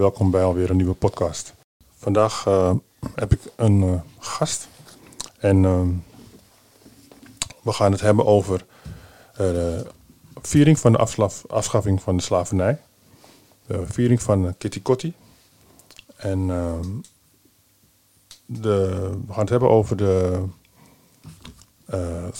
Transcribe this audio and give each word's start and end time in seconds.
Welkom 0.00 0.30
bij 0.30 0.42
alweer 0.42 0.70
een 0.70 0.76
nieuwe 0.76 0.94
podcast. 0.94 1.54
Vandaag 1.96 2.46
eh, 2.46 2.74
heb 3.14 3.32
ik 3.32 3.40
een 3.56 3.82
eh, 3.82 4.00
gast 4.18 4.68
en 5.38 5.64
ehm, 5.64 5.88
we 7.62 7.72
gaan 7.72 7.92
het 7.92 8.00
hebben 8.00 8.26
over 8.26 8.66
eh, 9.32 9.38
de 9.38 9.86
viering 10.42 10.78
van 10.78 10.92
de 10.92 10.98
afslaf- 10.98 11.44
afschaffing 11.46 12.02
van 12.02 12.16
de 12.16 12.22
slavernij. 12.22 12.80
De 13.66 13.86
viering 13.86 14.22
van 14.22 14.54
Kitty 14.58 14.82
Kotti. 14.82 15.14
En 16.16 16.50
ehm, 16.50 16.88
de, 18.46 18.88
we 19.26 19.32
gaan 19.32 19.40
het 19.40 19.48
hebben 19.48 19.70
over 19.70 19.96
de, 19.96 20.42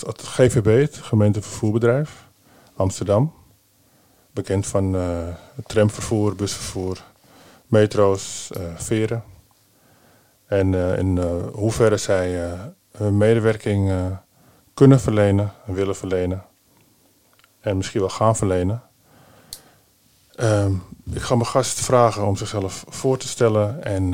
het 0.06 0.22
GVB, 0.22 0.80
het 0.80 0.96
gemeentevervoerbedrijf 0.96 2.26
Amsterdam. 2.74 3.32
Bekend 4.30 4.66
van 4.66 4.96
tramvervoer, 5.66 6.36
busvervoer, 6.36 7.08
metro's, 7.70 8.50
eh, 8.50 8.62
veren. 8.76 9.24
En 10.46 10.74
eh, 10.74 10.98
in 10.98 11.18
eh, 11.18 11.26
hoeverre 11.52 11.96
zij 11.96 12.50
hun 12.96 13.16
medewerking 13.16 13.92
kunnen 14.74 15.00
verlenen, 15.00 15.52
willen 15.64 15.96
verlenen. 15.96 16.44
En 17.60 17.76
misschien 17.76 18.00
wel 18.00 18.08
gaan 18.08 18.36
verlenen. 18.36 18.82
Ehm, 20.34 20.74
ik 21.12 21.22
ga 21.22 21.34
mijn 21.34 21.46
gast 21.46 21.80
vragen 21.80 22.26
om 22.26 22.36
zichzelf 22.36 22.84
voor 22.88 23.18
te 23.18 23.28
stellen 23.28 23.84
en 23.84 24.10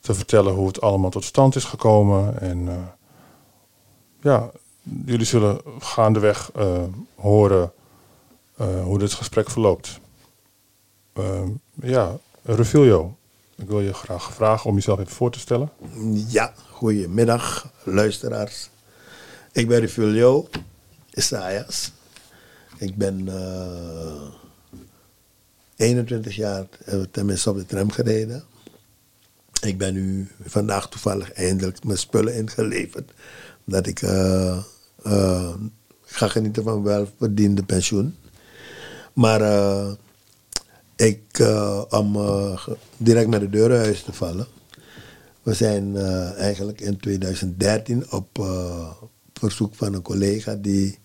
te 0.00 0.14
vertellen 0.14 0.52
hoe 0.54 0.66
het 0.66 0.80
allemaal 0.80 1.10
tot 1.10 1.24
stand 1.24 1.56
is 1.56 1.64
gekomen. 1.64 2.40
En 2.40 2.90
ja, 4.20 4.50
jullie 5.04 5.26
zullen 5.26 5.60
gaandeweg 5.78 6.50
horen 7.14 7.72
hoe 8.56 8.98
dit 8.98 9.12
gesprek 9.12 9.50
verloopt. 9.50 10.00
Ja, 11.82 12.18
Revilio, 12.42 13.16
ik 13.56 13.66
wil 13.68 13.80
je 13.80 13.92
graag 13.92 14.32
vragen 14.32 14.70
om 14.70 14.74
jezelf 14.74 14.98
even 14.98 15.12
voor 15.12 15.30
te 15.30 15.38
stellen. 15.38 15.70
Ja, 16.28 16.52
goedemiddag 16.70 17.72
luisteraars. 17.84 18.70
Ik 19.52 19.68
ben 19.68 19.80
Refulio 19.80 20.48
Isaias. 21.10 21.92
Ik 22.78 22.96
ben 22.96 23.28
eh 23.28 24.30
21 25.76 26.36
jaar, 26.36 26.66
eh, 26.84 27.00
tenminste 27.10 27.50
op 27.50 27.56
de 27.56 27.66
tram 27.66 27.90
gereden. 27.90 28.44
Ik 29.60 29.78
ben 29.78 29.94
nu 29.94 30.28
vandaag 30.42 30.88
toevallig 30.88 31.32
eindelijk 31.32 31.84
mijn 31.84 31.98
spullen 31.98 32.34
ingeleverd. 32.34 33.12
Dat 33.64 33.86
ik 33.86 34.02
eh, 34.02 34.58
eh, 35.02 35.54
ga 36.04 36.28
genieten 36.28 36.62
van 36.62 36.82
welverdiende 36.82 37.62
pensioen. 37.62 38.16
Maar 39.12 39.40
ik, 40.98 41.38
eh, 41.38 41.82
om 41.88 42.16
eh, 42.16 42.66
direct 42.96 43.28
met 43.28 43.40
de 43.40 43.50
deur 43.50 43.76
huis 43.76 44.02
te 44.02 44.12
vallen. 44.12 44.46
We 45.42 45.54
zijn 45.54 45.96
eh, 45.96 46.32
eigenlijk 46.32 46.80
in 46.80 46.96
2013 46.96 48.10
op 48.10 48.46
verzoek 49.32 49.74
van 49.74 49.94
een 49.94 50.02
collega 50.02 50.54
die 50.54 50.98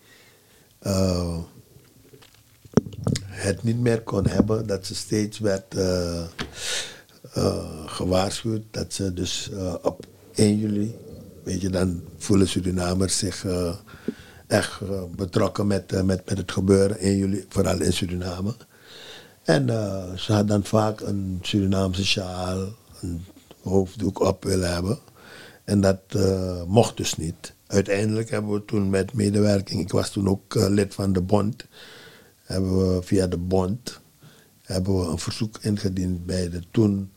het 3.27 3.63
niet 3.63 3.79
meer 3.79 4.01
kon 4.01 4.27
hebben, 4.27 4.67
dat 4.67 4.85
ze 4.85 4.95
steeds 4.95 5.39
werd 5.39 5.75
gewaarschuwd 7.85 8.63
dat 8.71 8.93
ze 8.93 9.13
dus 9.13 9.49
op 9.81 10.05
1 10.33 10.59
juli, 10.59 10.95
weet 11.43 11.61
je, 11.61 11.69
dan 11.69 12.01
voelen 12.17 12.47
Surinamers 12.47 13.17
zich 13.17 13.45
echt 14.47 14.79
betrokken 15.15 15.67
met, 15.67 15.91
met, 16.05 16.29
met 16.29 16.37
het 16.37 16.51
gebeuren 16.51 16.97
1 16.97 17.17
juli, 17.17 17.45
vooral 17.49 17.81
in 17.81 17.93
Suriname. 17.93 18.55
En 19.43 19.69
eh, 19.69 20.13
ze 20.13 20.33
had 20.33 20.47
dan 20.47 20.63
vaak 20.63 20.99
een 21.01 21.39
Surinaamse 21.41 22.05
sjaal, 22.05 22.67
een 23.01 23.25
hoofddoek 23.61 24.19
op 24.19 24.43
willen 24.43 24.73
hebben. 24.73 24.99
En 25.63 25.81
dat 25.81 25.99
eh, 26.07 26.63
mocht 26.63 26.97
dus 26.97 27.15
niet. 27.15 27.53
Uiteindelijk 27.67 28.29
hebben 28.29 28.53
we 28.53 28.65
toen 28.65 28.89
met 28.89 29.13
medewerking, 29.13 29.81
ik 29.81 29.91
was 29.91 30.09
toen 30.09 30.29
ook 30.29 30.55
eh, 30.55 30.67
lid 30.69 30.93
van 30.93 31.13
de 31.13 31.21
bond, 31.21 31.65
hebben 32.43 32.95
we 32.95 33.03
via 33.03 33.27
de 33.27 33.37
bond 33.37 34.01
hebben 34.63 34.99
we 34.99 35.07
een 35.07 35.19
verzoek 35.19 35.57
ingediend 35.61 36.25
bij 36.25 36.49
de 36.49 36.61
toen, 36.71 37.11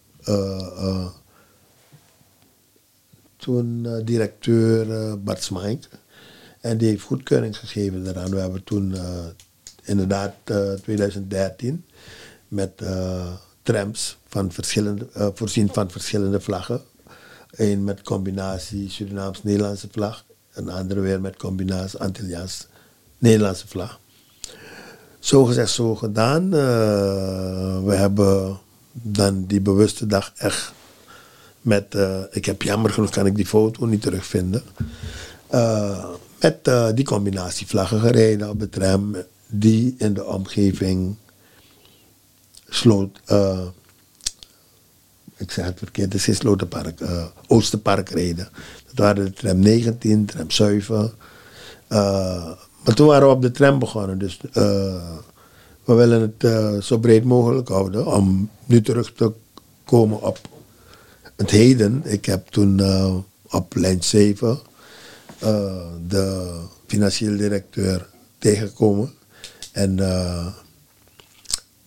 toen 3.36 4.03
directeur 4.04 5.20
Bart 5.22 5.42
Smaink. 5.42 5.88
En 6.60 6.78
die 6.78 6.88
heeft 6.88 7.03
goedkeuring 7.03 7.59
gegeven 7.59 8.04
daaraan. 8.04 8.31
We 8.31 8.36
hebben 8.36 8.65
toen 8.65 8.97
inderdaad 9.82 10.34
eh 10.44 10.72
2013 10.72 11.84
met 12.56 12.82
eh, 12.82 13.26
trams 13.62 14.18
van 14.28 14.52
verschillende, 14.52 15.06
eh, 15.12 15.28
voorzien 15.34 15.68
van 15.72 15.90
verschillende 15.90 16.40
vlaggen. 16.40 16.80
Eén 17.50 17.84
met 17.84 18.02
combinatie 18.02 18.90
Surinaams-Nederlandse 18.90 19.88
vlag. 19.90 20.24
Een 20.52 20.70
andere 20.70 21.00
weer 21.00 21.20
met 21.20 21.36
combinatie 21.36 21.98
Antilliaans-Nederlandse 21.98 23.68
vlag. 23.68 24.00
Zo 25.18 25.44
gezegd, 25.44 25.70
zo 25.70 25.94
gedaan. 25.94 26.42
Eh, 26.54 27.84
we 27.84 27.94
hebben 27.94 28.58
dan 28.92 29.44
die 29.44 29.60
bewuste 29.60 30.06
dag 30.06 30.32
echt 30.36 30.72
met... 31.60 31.96
ik 32.30 32.44
heb 32.44 32.62
jammer 32.62 32.90
genoeg 32.90 33.10
kan 33.10 33.26
ik 33.26 33.36
die 33.36 33.46
foto 33.46 33.86
niet 33.86 34.02
terugvinden. 34.02 34.62
Met 36.40 36.70
die 36.94 37.04
combinatie 37.04 37.66
vlaggen 37.66 38.00
gereden 38.00 38.48
op 38.48 38.60
de 38.60 38.68
tram. 38.68 39.16
Die 39.48 39.94
in 39.98 40.14
de 40.14 40.24
omgeving 40.24 41.16
sloot... 42.69 43.21
eh, 43.25 43.60
ik 45.37 45.50
zeg 45.50 45.65
het 45.65 45.78
verkeerd, 45.78 46.12
het 46.12 46.28
is 46.28 46.37
Slotenpark, 46.37 47.00
eh 47.00 47.25
Oosterpark 47.47 48.09
reden. 48.09 48.49
Dat 48.87 48.94
waren 48.94 49.25
de 49.25 49.32
tram 49.32 49.59
19, 49.59 50.25
tram 50.25 50.50
7. 50.50 51.12
Eh, 51.87 52.50
maar 52.84 52.94
toen 52.94 53.06
waren 53.06 53.28
we 53.28 53.34
op 53.34 53.43
de 53.43 53.50
tram 53.50 53.78
begonnen, 53.78 54.19
dus 54.19 54.41
we 55.84 55.94
willen 55.94 56.34
het 56.38 56.84
zo 56.84 56.99
breed 56.99 57.25
mogelijk 57.25 57.69
houden. 57.69 58.06
Om 58.06 58.50
nu 58.65 58.83
terug 58.83 59.12
te 59.12 59.33
komen 59.84 60.22
op 60.22 60.38
het 61.37 61.50
heden. 61.50 62.03
Ik 62.04 62.25
heb 62.25 62.47
toen 62.47 62.81
op 63.50 63.75
lijn 63.75 64.03
7 64.03 64.59
eh, 65.38 65.77
de 66.09 66.53
financieel 66.87 67.37
directeur 67.37 68.09
tegengekomen. 68.38 69.12
En 69.72 69.97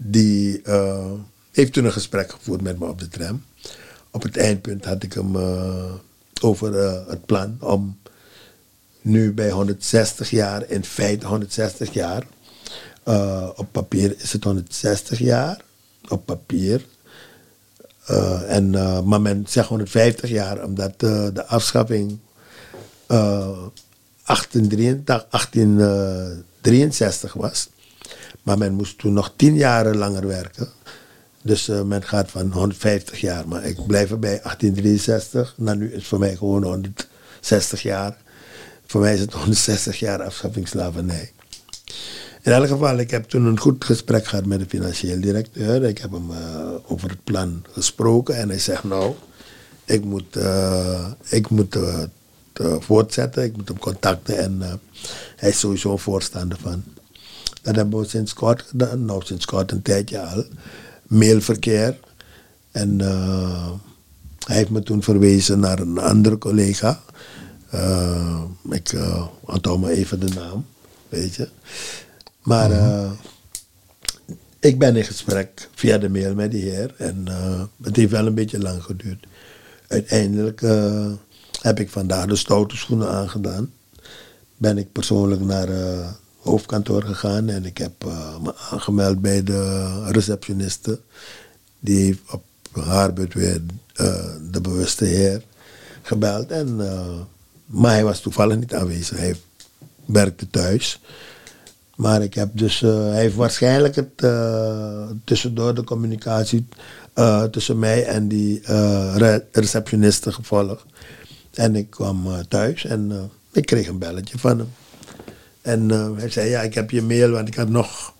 die 0.01 0.61
eh, 0.61 1.11
heeft 1.51 1.73
toen 1.73 1.85
een 1.85 1.91
gesprek 1.91 2.31
gevoerd 2.31 2.61
met 2.61 2.79
me 2.79 2.87
op 2.87 2.99
de 2.99 3.07
tram. 3.07 3.43
Op 4.11 4.23
het 4.23 4.37
eindpunt 4.37 4.85
had 4.85 5.03
ik 5.03 5.13
hem 5.13 5.35
eh, 5.35 5.91
over 6.41 6.79
eh, 6.79 7.07
het 7.07 7.25
plan 7.25 7.57
om 7.59 7.97
nu 9.01 9.33
bij 9.33 9.51
160 9.51 10.29
jaar, 10.29 10.69
in 10.69 10.83
feite 10.83 11.25
160 11.25 11.93
jaar, 11.93 12.27
op 13.55 13.67
papier 13.71 14.15
is 14.17 14.33
het 14.33 14.43
160 14.43 15.19
jaar, 15.19 15.61
op 16.07 16.25
papier. 16.25 16.85
En, 18.47 18.69
maar 19.07 19.21
men 19.21 19.45
zegt 19.47 19.67
150 19.67 20.29
jaar, 20.29 20.63
omdat 20.63 20.99
de 20.99 21.45
afschaffing 21.45 22.19
eh 23.07 23.57
1883 24.23 25.25
1863 25.29 27.33
was. 27.33 27.69
Maar 28.49 28.57
men 28.57 28.73
moest 28.73 28.97
toen 28.97 29.13
nog 29.13 29.33
10 29.35 29.55
jaar 29.55 29.95
langer 29.95 30.27
werken. 30.27 30.67
Dus 31.41 31.67
eh, 31.67 31.81
men 31.81 32.03
gaat 32.03 32.31
van 32.31 32.51
150 32.51 33.19
jaar. 33.21 33.47
Maar 33.47 33.65
ik 33.65 33.87
blijf 33.87 34.11
erbij 34.11 34.39
1863. 34.43 35.53
Nou, 35.57 35.77
nu 35.77 35.87
is 35.87 35.95
het 35.95 36.07
voor 36.07 36.19
mij 36.19 36.35
gewoon 36.35 36.63
160 36.63 37.81
jaar. 37.81 38.17
Voor 38.85 39.01
mij 39.01 39.13
is 39.13 39.19
het 39.19 39.33
160 39.43 39.99
jaar 39.99 40.23
afschaffingsslavernij. 40.23 41.31
In 42.41 42.51
elk 42.51 42.67
geval, 42.67 42.97
ik 42.97 43.11
heb 43.11 43.23
toen 43.23 43.45
een 43.45 43.59
goed 43.59 43.85
gesprek 43.85 44.25
gehad 44.25 44.45
met 44.45 44.59
de 44.59 44.65
financieel 44.69 45.21
directeur. 45.21 45.83
Ik 45.83 45.97
heb 45.97 46.11
hem 46.11 46.31
eh, 46.31 46.69
over 46.85 47.09
het 47.09 47.23
plan 47.23 47.63
gesproken 47.71 48.35
en 48.35 48.49
hij 48.49 48.59
zegt 48.59 48.83
nou, 48.83 49.13
ik 49.85 50.03
moet, 50.03 50.35
eh, 50.35 51.05
ik 51.29 51.49
moet 51.49 51.73
het 51.73 52.11
voortzetten, 52.79 53.43
ik 53.43 53.57
moet 53.57 53.67
hem 53.67 53.79
contacten 53.79 54.37
en 54.37 54.81
hij 55.35 55.49
is 55.49 55.59
sowieso 55.59 55.91
een 55.91 55.99
voorstander 55.99 56.57
van. 56.61 56.83
Dat 57.61 57.75
hebben 57.75 57.99
we 57.99 58.07
sinds 58.07 58.33
kort 58.33 58.61
gedaan, 58.61 59.05
nou 59.05 59.25
sinds 59.25 59.45
kort 59.45 59.71
een 59.71 59.81
tijdje 59.81 60.19
al. 60.21 60.43
Mailverkeer. 61.07 61.99
En 62.71 63.01
eh, 63.01 63.71
hij 64.45 64.55
heeft 64.55 64.69
me 64.69 64.83
toen 64.83 65.03
verwezen 65.03 65.59
naar 65.59 65.79
een 65.79 65.97
andere 65.97 66.37
collega. 66.37 67.01
Eh, 67.69 68.41
ik 68.69 68.91
uh, 68.91 69.27
onthoud 69.41 69.79
me 69.79 69.89
even 69.89 70.19
de 70.19 70.29
naam, 70.35 70.65
weet 71.09 71.35
je. 71.35 71.49
Maar 72.43 72.71
eh, 72.71 73.11
ik 74.59 74.79
ben 74.79 74.95
in 74.95 75.03
gesprek 75.03 75.69
via 75.75 75.97
de 75.97 76.09
mail 76.09 76.35
met 76.35 76.51
die 76.51 76.69
heer. 76.69 76.93
En 76.97 77.23
eh, 77.27 77.61
het 77.81 77.95
heeft 77.95 78.11
wel 78.11 78.25
een 78.25 78.33
beetje 78.33 78.59
lang 78.59 78.83
geduurd. 78.83 79.25
Uiteindelijk 79.87 80.61
eh, 80.61 81.11
heb 81.61 81.79
ik 81.79 81.89
vandaag 81.89 82.25
de 82.25 82.35
stoute 82.35 82.75
schoenen 82.75 83.09
aangedaan. 83.09 83.71
Ben 84.57 84.77
ik 84.77 84.91
persoonlijk 84.91 85.41
naar 85.41 85.69
eh, 85.69 86.07
hoofdkantoor 86.39 87.03
gegaan 87.03 87.49
en 87.49 87.65
ik 87.65 87.77
heb 87.77 88.05
eh, 88.05 88.39
me 88.39 88.55
aangemeld 88.71 89.21
bij 89.21 89.43
de 89.43 90.03
receptioniste. 90.11 90.99
Die 91.79 92.05
heeft 92.05 92.19
op 92.31 92.43
haar 92.71 93.13
beurt 93.13 93.33
weer 93.33 93.61
eh, 93.93 94.25
de 94.51 94.61
bewuste 94.61 95.05
heer 95.05 95.43
gebeld. 96.01 96.51
En, 96.51 96.75
eh, 96.79 97.09
maar 97.65 97.91
hij 97.91 98.03
was 98.03 98.19
toevallig 98.19 98.57
niet 98.57 98.73
aanwezig. 98.73 99.17
Hij 99.17 99.35
werkte 100.05 100.49
thuis. 100.49 101.01
Maar 101.95 102.21
ik 102.21 102.33
heb 102.33 102.49
dus, 102.53 102.79
hij 102.79 103.19
heeft 103.19 103.35
waarschijnlijk 103.35 103.95
het 103.95 104.17
tussendoor 105.23 105.75
de 105.75 105.83
communicatie 105.83 106.67
tussen 107.51 107.79
mij 107.79 108.05
en 108.05 108.27
die 108.27 108.61
re- 109.15 109.43
receptioniste 109.51 110.31
gevolgd. 110.31 110.85
En 111.53 111.75
ik 111.75 111.89
kwam 111.89 112.47
thuis 112.47 112.85
en 112.85 113.31
ik 113.51 113.65
kreeg 113.65 113.87
een 113.87 113.97
belletje 113.97 114.37
van 114.37 114.57
hem. 114.57 114.67
En 115.69 115.91
eh, 115.91 116.09
hij 116.15 116.29
zei, 116.29 116.49
ja, 116.49 116.61
ik 116.61 116.73
heb 116.73 116.91
je 116.91 117.01
mail, 117.01 117.31
want 117.31 117.47
ik 117.47 117.55
had 117.55 117.69
nog 117.69 118.13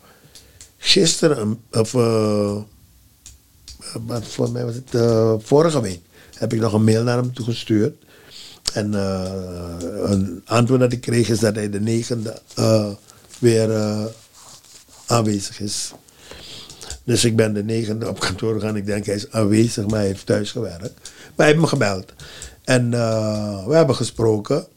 gisteren, 0.77 1.63
of 1.71 1.93
eh, 1.93 2.57
wat 4.05 4.25
voor 4.27 4.51
mij 4.51 4.65
was 4.65 4.75
het 4.75 4.95
eh, 4.95 5.33
vorige 5.39 5.81
week, 5.81 5.99
heb 6.37 6.53
ik 6.53 6.59
nog 6.59 6.73
een 6.73 6.83
mail 6.83 7.03
naar 7.03 7.17
hem 7.17 7.33
toegestuurd. 7.33 7.95
En 8.73 8.93
eh, 8.93 9.71
een 10.03 10.41
antwoord 10.45 10.79
dat 10.79 10.91
ik 10.91 11.01
kreeg 11.01 11.29
is 11.29 11.39
dat 11.39 11.55
hij 11.55 11.69
de 11.69 11.79
negende 11.79 12.41
eh, 12.55 12.89
weer 13.39 13.71
eh, 13.71 14.05
aanwezig 15.05 15.59
is. 15.59 15.93
Dus 17.03 17.25
ik 17.25 17.35
ben 17.35 17.53
de 17.53 17.63
negende 17.63 18.07
op 18.07 18.19
kantoor 18.19 18.53
gegaan. 18.53 18.75
Ik 18.75 18.85
denk 18.85 19.05
hij 19.05 19.15
is 19.15 19.31
aanwezig, 19.31 19.87
maar 19.87 19.99
hij 19.99 20.07
heeft 20.07 20.25
thuis 20.25 20.51
gewerkt. 20.51 20.81
Maar 20.81 21.33
hij 21.35 21.47
heeft 21.47 21.59
me 21.59 21.67
gebeld. 21.67 22.13
En 22.63 22.93
eh, 22.93 23.65
we 23.67 23.75
hebben 23.75 23.95
gesproken. 23.95 24.67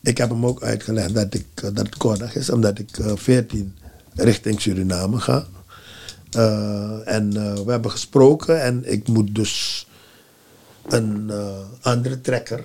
Ik 0.00 0.18
heb 0.18 0.28
hem 0.30 0.46
ook 0.46 0.62
uitgelegd 0.62 1.14
dat, 1.14 1.34
ik, 1.34 1.46
eh, 1.54 1.62
dat 1.62 1.86
het 1.86 1.96
kordig 1.96 2.34
is, 2.34 2.50
omdat 2.50 2.78
ik 2.78 2.98
eh, 2.98 3.12
14 3.16 3.74
richting 4.14 4.60
Suriname 4.60 5.18
ga. 5.20 5.46
Eh, 6.30 7.14
en 7.14 7.36
eh, 7.36 7.54
we 7.64 7.70
hebben 7.70 7.90
gesproken 7.90 8.62
en 8.62 8.92
ik 8.92 9.08
moet 9.08 9.34
dus 9.34 9.86
een 10.88 11.30
eh, 11.30 11.58
andere 11.80 12.20
trekker, 12.20 12.64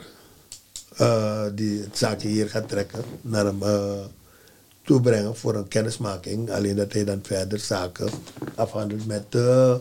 eh, 0.95 1.43
die 1.55 1.81
het 1.81 1.97
zaakje 1.97 2.27
hier 2.27 2.49
gaat 2.49 2.69
trekken, 2.69 3.03
naar 3.21 3.45
hem 3.45 3.63
eh, 3.63 3.91
toebrengen 4.83 5.35
voor 5.35 5.55
een 5.55 5.67
kennismaking. 5.67 6.51
Alleen 6.51 6.75
dat 6.75 6.93
hij 6.93 7.03
dan 7.03 7.19
verder 7.23 7.59
zaken 7.59 8.09
afhandelt 8.55 9.05
met 9.05 9.25
eh, 9.29 9.75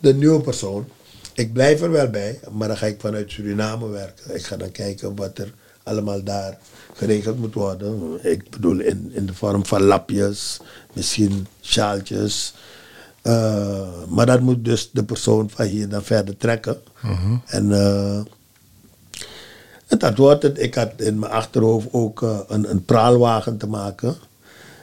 de 0.00 0.14
nieuwe 0.14 0.40
persoon. 0.40 0.88
Ik 1.34 1.52
blijf 1.52 1.80
er 1.80 1.90
wel 1.90 2.08
bij, 2.10 2.40
maar 2.52 2.68
dan 2.68 2.76
ga 2.76 2.86
ik 2.86 3.00
vanuit 3.00 3.30
Suriname 3.30 3.88
werken. 3.88 4.34
Ik 4.34 4.44
ga 4.44 4.56
dan 4.56 4.70
kijken 4.70 5.16
wat 5.16 5.38
er 5.38 5.54
allemaal 5.86 6.22
daar 6.22 6.58
geregeld 6.94 7.38
moet 7.38 7.54
worden. 7.54 8.18
Ik 8.22 8.50
bedoel 8.50 8.78
in, 8.80 9.10
in 9.14 9.26
de 9.26 9.34
vorm 9.34 9.66
van 9.66 9.82
lapjes, 9.82 10.60
misschien 10.92 11.46
sjaaltjes. 11.60 12.54
Eh, 13.22 13.88
maar 14.08 14.26
dat 14.26 14.40
moet 14.40 14.64
dus 14.64 14.90
de 14.92 15.04
persoon 15.04 15.50
van 15.50 15.66
hier 15.66 15.88
dan 15.88 16.02
verder 16.02 16.36
trekken. 16.36 16.80
En, 17.46 17.72
eh, 17.72 18.16
en 19.86 19.98
dat 19.98 20.16
wordt 20.16 20.42
het. 20.42 20.60
Ik 20.60 20.74
had 20.74 20.92
in 20.96 21.18
mijn 21.18 21.32
achterhoofd 21.32 21.86
ook 21.90 22.22
eh, 22.22 22.38
een, 22.48 22.70
een 22.70 22.84
praalwagen 22.84 23.56
te 23.56 23.66
maken. 23.66 24.16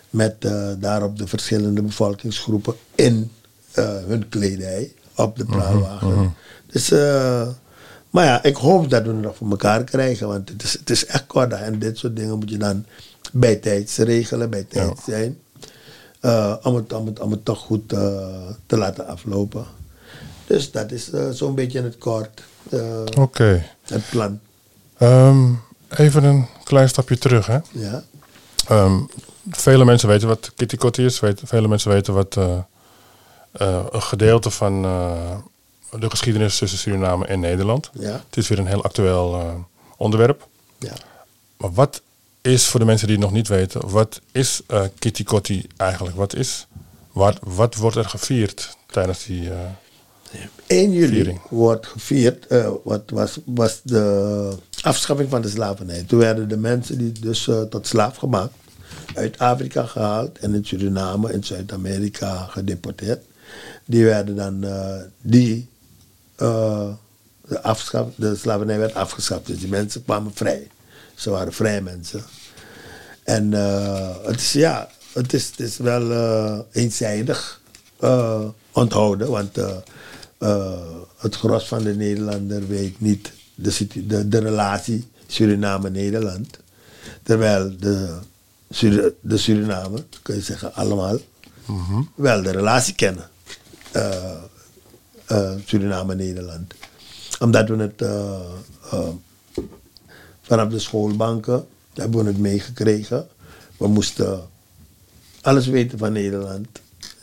Met 0.09 0.35
eh, 0.39 0.67
daarop 0.79 1.17
de 1.17 1.27
verschillende 1.27 1.81
bevolkingsgroepen 1.81 2.73
in 2.95 3.31
eh, 3.71 3.95
hun 4.05 4.29
kledij 4.29 4.91
op 5.15 5.37
de 5.37 5.45
praalwagen. 5.45 6.33
Dus, 6.67 6.91
eh, 6.91 7.47
maar 8.13 8.25
ja, 8.25 8.43
ik 8.43 8.55
hoop 8.55 8.89
dat 8.89 9.03
we 9.03 9.09
het 9.09 9.21
nog 9.21 9.35
voor 9.35 9.49
elkaar 9.49 9.83
krijgen. 9.83 10.27
Want 10.27 10.49
het 10.49 10.63
is, 10.63 10.73
het 10.73 10.89
is 10.89 11.05
echt 11.05 11.25
kort. 11.25 11.53
En 11.53 11.79
dit 11.79 11.97
soort 11.97 12.15
dingen 12.15 12.37
moet 12.37 12.49
je 12.49 12.57
dan 12.57 12.85
bij 13.31 13.55
tijds 13.55 13.97
regelen, 13.97 14.49
bij 14.49 14.63
tijd 14.63 14.99
zijn. 15.05 15.39
Eh, 16.19 16.55
om, 16.61 16.75
het, 16.75 16.93
om, 16.93 17.05
het, 17.05 17.19
om 17.19 17.31
het 17.31 17.45
toch 17.45 17.59
goed 17.59 17.93
eh, 17.93 18.49
te 18.65 18.77
laten 18.77 19.07
aflopen. 19.07 19.65
Dus 20.47 20.71
dat 20.71 20.91
is 20.91 21.11
eh, 21.11 21.29
zo'n 21.29 21.55
beetje 21.55 21.77
in 21.77 21.83
het 21.83 21.97
kort 21.97 22.43
Oké. 23.17 23.65
het 23.83 24.09
plan. 24.09 24.39
Ehm, 24.97 25.51
even 25.89 26.23
een 26.23 26.47
klein 26.63 26.89
stapje 26.89 27.17
terug. 27.17 27.47
Hè? 27.47 27.57
Ja. 27.71 28.03
Ehm, 28.67 28.99
vele 29.49 29.85
mensen 29.85 30.09
weten 30.09 30.27
wat 30.27 30.51
Kitty 30.55 30.75
Kotti 30.75 31.05
is. 31.05 31.19
Weet, 31.19 31.41
vele 31.43 31.67
mensen 31.67 31.91
weten 31.91 32.13
wat 32.13 32.35
een 33.51 34.01
gedeelte 34.01 34.49
van 34.49 34.85
de 35.99 36.09
geschiedenis 36.09 36.57
tussen 36.57 36.79
Suriname 36.79 37.25
en 37.25 37.39
Nederland. 37.39 37.89
Ja. 37.93 38.11
Het 38.29 38.37
is 38.37 38.47
weer 38.47 38.59
een 38.59 38.67
heel 38.67 38.83
actueel 38.83 39.39
eh, 39.39 39.53
onderwerp. 39.97 40.47
Ja. 40.79 40.93
Maar 41.57 41.73
wat 41.73 42.01
is 42.41 42.65
voor 42.65 42.79
de 42.79 42.85
mensen 42.85 43.07
die 43.07 43.15
het 43.15 43.25
nog 43.25 43.33
niet 43.33 43.47
weten, 43.47 43.89
wat 43.89 44.21
is 44.31 44.61
eh 44.67 44.83
Kitty 44.99 45.23
Kotti 45.23 45.67
eigenlijk? 45.77 46.15
Wat, 46.15 46.35
is, 46.35 46.67
wat, 47.11 47.37
wat 47.43 47.75
wordt 47.75 47.95
er 47.95 48.05
gevierd 48.09 48.77
tijdens 48.85 49.25
die. 49.25 49.49
eh, 49.49 49.57
1 50.67 50.91
juli 50.91 51.07
Viering. 51.13 51.41
wordt 51.49 51.87
gevierd, 51.87 52.47
eh, 52.47 52.69
wat 52.83 53.03
was, 53.05 53.37
was 53.45 53.79
de 53.83 54.57
afschaffing 54.81 55.29
van 55.29 55.41
de 55.41 55.49
slavernij. 55.49 56.03
Toen 56.07 56.19
werden 56.19 56.49
de 56.49 56.57
mensen 56.57 56.97
die 56.97 57.11
dus 57.11 57.49
tot 57.69 57.87
slaaf 57.87 58.15
gemaakt, 58.17 58.53
uit 59.15 59.39
Afrika 59.39 59.85
gehaald 59.85 60.37
en 60.39 60.53
in 60.53 60.65
Suriname, 60.65 61.33
in 61.33 61.43
Zuid-Amerika 61.43 62.45
gedeporteerd. 62.49 63.23
Die 63.85 64.03
werden 64.05 64.35
dan, 64.35 64.65
die, 65.21 65.67
eh, 66.43 66.87
de, 67.47 67.61
afschaf, 67.61 68.07
de 68.15 68.35
slavernij 68.35 68.79
werd 68.79 68.93
afgeschaft. 68.93 69.47
Dus 69.47 69.59
die 69.59 69.67
mensen 69.67 70.03
kwamen 70.03 70.31
vrij. 70.33 70.67
Ze 71.15 71.29
waren 71.29 71.53
vrije 71.53 71.81
mensen. 71.81 72.23
En 73.23 73.53
eh, 73.53 74.15
het 74.23 74.39
is, 74.39 74.51
ja, 74.51 74.89
het 75.13 75.33
is, 75.33 75.49
het 75.49 75.59
is 75.59 75.77
wel 75.77 76.11
eh, 76.11 76.59
eenzijdig 76.71 77.61
onthouden, 78.71 79.29
want 79.29 79.55
het 81.17 81.35
gros 81.35 81.67
van 81.67 81.83
de 81.83 81.95
Nederlander 81.95 82.67
weet 82.67 82.99
niet 82.99 83.31
de, 83.55 83.87
de, 84.07 84.27
de 84.27 84.39
relatie 84.39 85.07
Suriname-Nederland. 85.27 86.59
Terwijl 87.23 87.77
de, 87.77 88.19
de 89.21 89.37
Suriname, 89.37 90.03
kun 90.21 90.35
je 90.35 90.41
zeggen 90.41 90.73
allemaal, 90.73 91.17
wel 92.15 92.41
de 92.41 92.51
relatie 92.51 92.95
kennen. 92.95 93.29
Eh, 95.33 95.53
Suriname-Nederland. 95.65 96.73
Omdat 97.39 97.69
we 97.69 97.75
het 97.75 98.01
eh, 98.01 98.39
eh, 98.91 99.09
vanaf 100.41 100.69
de 100.69 100.79
schoolbanken 100.79 101.65
hebben 101.93 102.19
we 102.19 102.27
het 102.27 102.37
meegekregen. 102.37 103.27
We 103.77 103.87
moesten 103.87 104.41
alles 105.41 105.67
weten 105.67 105.97
van 105.97 106.11
Nederland. 106.11 106.67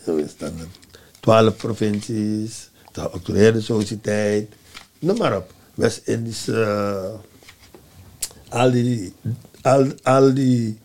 Zo 0.04 0.16
is 0.16 0.36
dat. 0.36 0.52
Twaalf 1.20 1.56
provincies, 1.56 2.70
de 2.92 3.00
geoctrooieerde 3.00 3.60
sociëteit, 3.60 4.52
noem 4.98 5.18
maar 5.18 5.36
op. 5.36 5.52
West-Indische, 5.74 7.12
al 8.48 8.70
die, 8.70 9.12
al, 9.62 9.86
al 10.02 10.34
die 10.34 10.78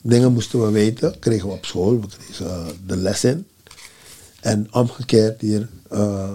dingen 0.00 0.32
moesten 0.32 0.64
we 0.64 0.70
weten, 0.70 1.18
kregen 1.18 1.48
we 1.48 1.54
op 1.54 1.64
school, 1.64 2.00
we 2.00 2.06
kregen 2.06 2.66
de 2.86 2.96
les 2.96 3.24
in. 3.24 3.46
En 4.44 4.66
omgekeerd 4.70 5.40
hier 5.40 5.68
eh, 5.90 6.30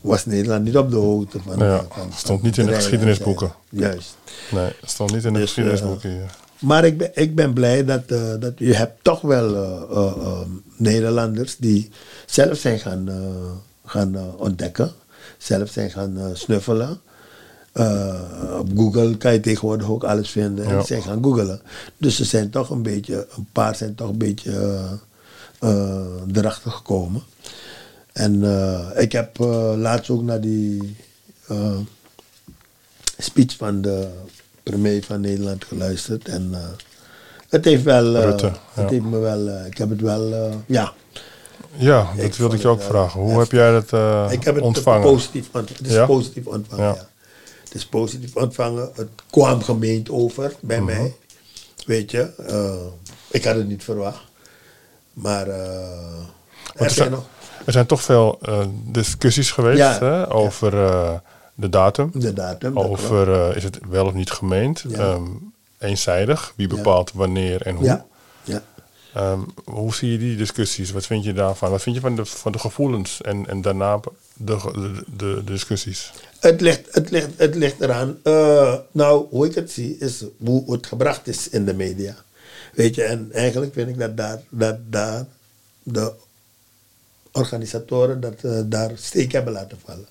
was 0.00 0.26
Nederland 0.26 0.64
niet 0.64 0.76
op 0.76 0.90
de 0.90 0.96
hoogte 0.96 1.38
van. 1.46 1.58
Ja, 1.58 1.76
eh, 1.78 1.84
van 1.88 2.12
stond 2.12 2.42
niet 2.42 2.56
in 2.58 2.66
de 2.66 2.74
geschiedenisboeken. 2.74 3.52
Juist. 3.68 4.16
nee, 4.52 4.72
stond 4.84 5.12
niet 5.12 5.24
in 5.24 5.32
de 5.32 5.38
Dus, 5.38 5.48
geschiedenisboeken 5.48 6.10
hier. 6.10 6.36
Maar 6.58 6.84
ik 6.84 6.98
ben, 6.98 7.10
ik 7.14 7.34
ben 7.34 7.52
blij 7.52 7.84
dat, 7.84 8.02
eh, 8.06 8.34
dat 8.40 8.52
je 8.56 8.74
hebt 8.74 9.04
toch 9.04 9.20
wel 9.20 9.54
eh, 9.54 9.96
eh, 9.96 10.12
eh, 10.22 10.38
Nederlanders 10.76 11.56
die 11.56 11.90
zelf 12.26 12.58
zijn 12.58 12.78
gaan, 12.78 13.08
eh, 13.08 13.14
gaan 13.84 14.16
eh, 14.16 14.22
ontdekken. 14.40 14.90
Zelf 15.38 15.70
zijn 15.70 15.90
gaan 15.90 16.18
eh, 16.18 16.24
snuffelen. 16.32 17.00
Eh, 17.72 18.14
op 18.58 18.68
Google 18.76 19.16
kan 19.16 19.32
je 19.32 19.40
tegenwoordig 19.40 19.88
ook 19.90 20.04
alles 20.04 20.30
vinden. 20.30 20.64
En 20.64 20.74
Ja. 20.74 20.84
zijn 20.84 21.02
gaan 21.02 21.22
googelen. 21.22 21.60
Dus 21.96 22.16
ze 22.16 22.24
zijn 22.24 22.50
toch 22.50 22.70
een 22.70 22.82
beetje, 22.82 23.26
een 23.36 23.46
paar 23.52 23.74
zijn 23.76 23.94
toch 23.94 24.08
een 24.08 24.18
beetje 24.18 24.50
eh, 24.50 24.74
eh, 24.84 24.92
erachter 26.34 26.70
gekomen. 26.70 27.22
En 28.12 28.44
eh, 28.44 29.02
ik 29.02 29.12
heb 29.12 29.40
eh, 29.40 29.72
laatst 29.76 30.10
ook 30.10 30.22
naar 30.22 30.40
die 30.40 30.96
eh, 31.48 31.76
speech 33.18 33.56
van 33.56 33.80
de 33.82 34.08
premier 34.62 35.04
van 35.04 35.20
Nederland 35.20 35.64
geluisterd. 35.64 36.28
En 36.28 36.48
eh, 36.52 36.60
het 37.48 37.64
heeft 37.64 37.82
wel. 37.82 38.16
eh, 38.16 38.22
Rutte, 38.24 38.46
ja. 38.46 38.60
Het 38.82 38.90
heeft 38.90 39.04
me 39.04 39.18
wel. 39.18 39.48
eh, 39.48 39.66
ik 39.66 39.78
heb 39.78 39.90
het 39.90 40.00
wel. 40.00 40.32
eh, 40.32 40.54
ja. 40.66 40.92
Ja, 41.78 42.12
dat 42.16 42.24
ik 42.24 42.34
wilde 42.34 42.54
ik 42.56 42.62
je 42.62 42.68
ook 42.68 42.82
vragen. 42.82 43.20
Hoe 43.20 43.38
heb 43.38 43.52
jij 43.52 43.70
dat 43.72 43.92
eh, 43.92 44.26
ik 44.30 44.44
heb 44.44 44.54
het 44.54 44.64
ontvangen? 44.64 45.02
positief 45.02 45.44
ontvangen. 45.44 45.68
Het 45.78 45.86
is 45.86 45.92
Ja? 45.92 46.06
positief 46.06 46.46
ontvangen. 46.46 46.84
Ja. 46.84 46.94
Ja. 46.94 47.08
Het 47.64 47.74
is 47.74 47.86
positief 47.86 48.36
ontvangen. 48.36 48.90
Het 48.94 49.08
kwam 49.30 49.62
gemeend 49.62 50.10
over 50.10 50.54
bij 50.60 50.76
Mhm. 50.80 50.86
mij. 50.86 51.14
Weet 51.86 52.10
je, 52.10 52.20
eh, 52.46 52.74
ik 53.30 53.44
had 53.44 53.54
het 53.56 53.68
niet 53.68 53.84
verwacht. 53.84 54.20
Maar 55.16 55.48
eh, 55.48 56.84
er 56.84 56.90
zijn 56.90 57.10
nog 57.10 57.24
er 57.64 57.72
zijn 57.72 57.86
toch 57.86 58.02
veel 58.02 58.38
eh, 58.42 58.60
discussies 58.84 59.50
geweest 59.50 59.98
hè, 59.98 60.32
over 60.32 60.84
eh, 60.84 61.14
de 61.54 61.68
datum. 61.68 62.10
de 62.14 62.32
datum. 62.32 62.78
Over 62.78 63.56
is 63.56 63.64
het 63.64 63.78
wel 63.88 64.06
of 64.06 64.12
niet 64.12 64.30
gemeend. 64.30 64.84
Ehm, 64.92 65.22
eenzijdig. 65.78 66.52
Wie 66.56 66.68
bepaalt 66.68 67.12
wanneer 67.12 67.62
en 67.62 67.74
hoe. 67.74 67.84
Ja, 67.84 68.06
ja. 68.42 68.62
Ehm, 69.14 69.40
hoe 69.64 69.94
zie 69.94 70.12
je 70.12 70.18
die 70.18 70.36
discussies? 70.36 70.90
Wat 70.90 71.06
vind 71.06 71.24
je 71.24 71.32
daarvan? 71.32 71.70
Wat 71.70 71.82
vind 71.82 71.96
je 71.96 72.02
van 72.02 72.16
de, 72.16 72.24
van 72.24 72.52
de 72.52 72.58
gevoelens 72.58 73.22
en, 73.22 73.46
en 73.48 73.62
daarna 73.62 74.00
de, 74.34 74.56
de, 74.72 75.02
de 75.16 75.42
discussies? 75.44 76.12
Het 76.40 76.60
ligt, 76.60 76.88
het 76.90 77.10
ligt, 77.10 77.28
het 77.36 77.54
ligt 77.54 77.80
eraan. 77.80 78.18
nou, 78.92 79.26
hoe 79.30 79.46
ik 79.46 79.54
het 79.54 79.70
zie, 79.70 79.96
is 79.98 80.24
hoe 80.44 80.72
het 80.72 80.86
gebracht 80.86 81.28
is 81.28 81.48
in 81.48 81.64
de 81.64 81.74
media. 81.74 82.16
Weet 82.76 82.94
je, 82.94 83.02
en 83.02 83.28
eigenlijk 83.32 83.72
vind 83.72 83.88
ik 83.88 83.98
dat 83.98 84.16
daar, 84.16 84.40
dat 84.48 84.76
daar 84.90 85.24
de 85.82 86.12
organisatoren 87.32 88.20
dat, 88.20 88.34
eh, 88.42 88.60
daar 88.64 88.90
steek 88.94 89.32
hebben 89.32 89.52
laten 89.52 89.78
vallen. 89.84 90.06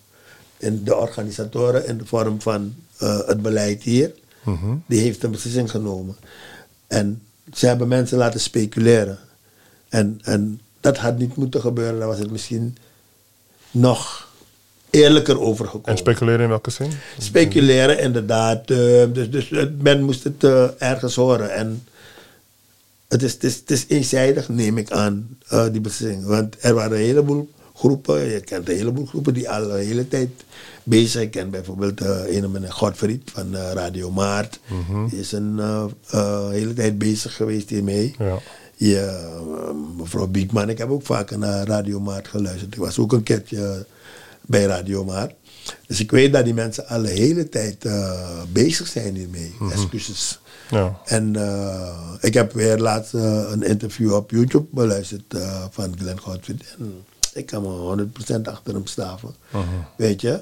En 0.58 0.84
de 0.84 0.96
organisatoren 0.96 1.88
in 1.88 1.98
de 1.98 2.06
vorm 2.06 2.42
van 2.42 2.76
eh, 2.98 3.20
het 3.28 3.42
beleid 3.42 3.84
hier, 3.84 4.12
die 4.86 5.00
heeft 5.00 5.24
een 5.24 5.32
beslissing 5.32 5.72
genomen. 5.72 6.16
En 6.88 7.22
ze 7.54 7.68
hebben 7.68 7.88
mensen 7.88 8.18
laten 8.18 8.40
speculeren. 8.40 9.20
En, 9.90 10.20
en 10.24 10.62
dat 10.80 10.98
had 10.98 11.18
niet 11.18 11.36
moeten 11.36 11.62
gebeuren, 11.62 12.00
dan 12.00 12.08
was 12.08 12.20
het 12.20 12.32
misschien 12.32 12.78
nog 13.72 14.28
eerlijker 14.90 15.40
overgekomen. 15.40 15.88
En 15.88 15.98
speculeren 15.98 16.42
in 16.42 16.50
welke 16.50 16.72
zin? 16.72 16.92
Speculeren, 17.18 18.00
inderdaad. 18.00 18.72
eh, 18.72 19.04
dus 19.14 19.30
dus 19.30 19.50
men 19.82 20.04
moest 20.04 20.24
het 20.24 20.44
ergens 20.78 21.16
horen. 21.16 21.54
En 21.54 21.84
het 23.08 23.24
is, 23.24 23.34
het, 23.34 23.44
is, 23.44 23.56
het 23.56 23.72
is 23.72 23.86
eenzijdig, 23.88 24.50
neem 24.50 24.78
ik 24.78 24.92
aan, 24.92 25.38
eh, 25.48 25.66
die 25.72 25.82
beslissing. 25.82 26.26
Want 26.26 26.56
er 26.60 26.74
waren 26.74 26.98
een 26.98 27.04
heleboel 27.04 27.50
groepen, 27.76 28.30
je 28.30 28.40
kent 28.40 28.70
een 28.70 28.76
heleboel 28.76 29.06
groepen 29.06 29.34
die 29.34 29.50
al 29.50 29.72
een 29.72 29.86
hele 29.86 30.08
tijd 30.08 30.30
bezig 30.84 31.10
zijn. 31.10 31.26
Ik 31.26 31.32
ken 31.32 31.50
bijvoorbeeld 31.50 32.02
uh, 32.02 32.36
een 32.36 32.52
meneer 32.52 32.72
Godfried 32.72 33.32
van 33.34 33.56
eh, 33.56 33.72
Radio 33.74 34.12
Maart. 34.12 34.60
Die 35.10 35.20
is 35.20 35.32
een 35.32 35.60
hele 36.52 36.74
tijd 36.74 36.98
bezig 36.98 37.36
geweest 37.36 37.70
hiermee. 37.70 38.16
Ja. 38.18 38.40
Ja, 38.78 39.30
mevrouw 39.98 40.28
Biekman, 40.28 40.70
ik 40.70 40.78
heb 40.78 40.90
ook 40.90 41.06
vaker 41.06 41.38
naar 41.38 41.68
Radio 41.68 42.00
Maart 42.00 42.28
geluisterd. 42.28 42.74
Ik 42.74 42.80
was 42.80 43.00
ook 43.00 43.14
een 43.14 43.24
keertje 43.24 43.86
bij 44.42 44.64
Radio 44.64 45.04
Maart. 45.04 45.34
Dus 45.88 46.00
ik 46.00 46.12
weet 46.12 46.34
dat 46.34 46.46
die 46.46 46.54
mensen 46.54 46.88
al 46.88 47.02
de 47.02 47.10
hele 47.10 47.50
tijd 47.50 47.86
eh, 47.86 48.42
bezig 48.52 48.88
zijn 48.88 49.16
hiermee. 49.16 49.56
Excuses. 49.72 50.40
Ja. 50.70 51.00
En 51.06 51.36
eh, 51.36 52.14
ik 52.20 52.34
heb 52.34 52.54
weer 52.54 52.78
laatst 52.78 53.14
eh, 53.14 53.48
een 53.52 53.64
interview 53.64 54.14
op 54.14 54.32
YouTube 54.32 54.68
beluisterd 54.72 55.36
van 55.70 55.96
Glenn 55.98 56.20
Gottfried. 56.20 56.76
En 56.80 57.04
ik 57.34 57.46
kan 57.46 57.62
me 57.62 58.08
100% 58.38 58.42
achter 58.44 58.74
hem 58.74 58.86
staven. 58.86 59.36
Weet 59.96 60.22
je? 60.22 60.42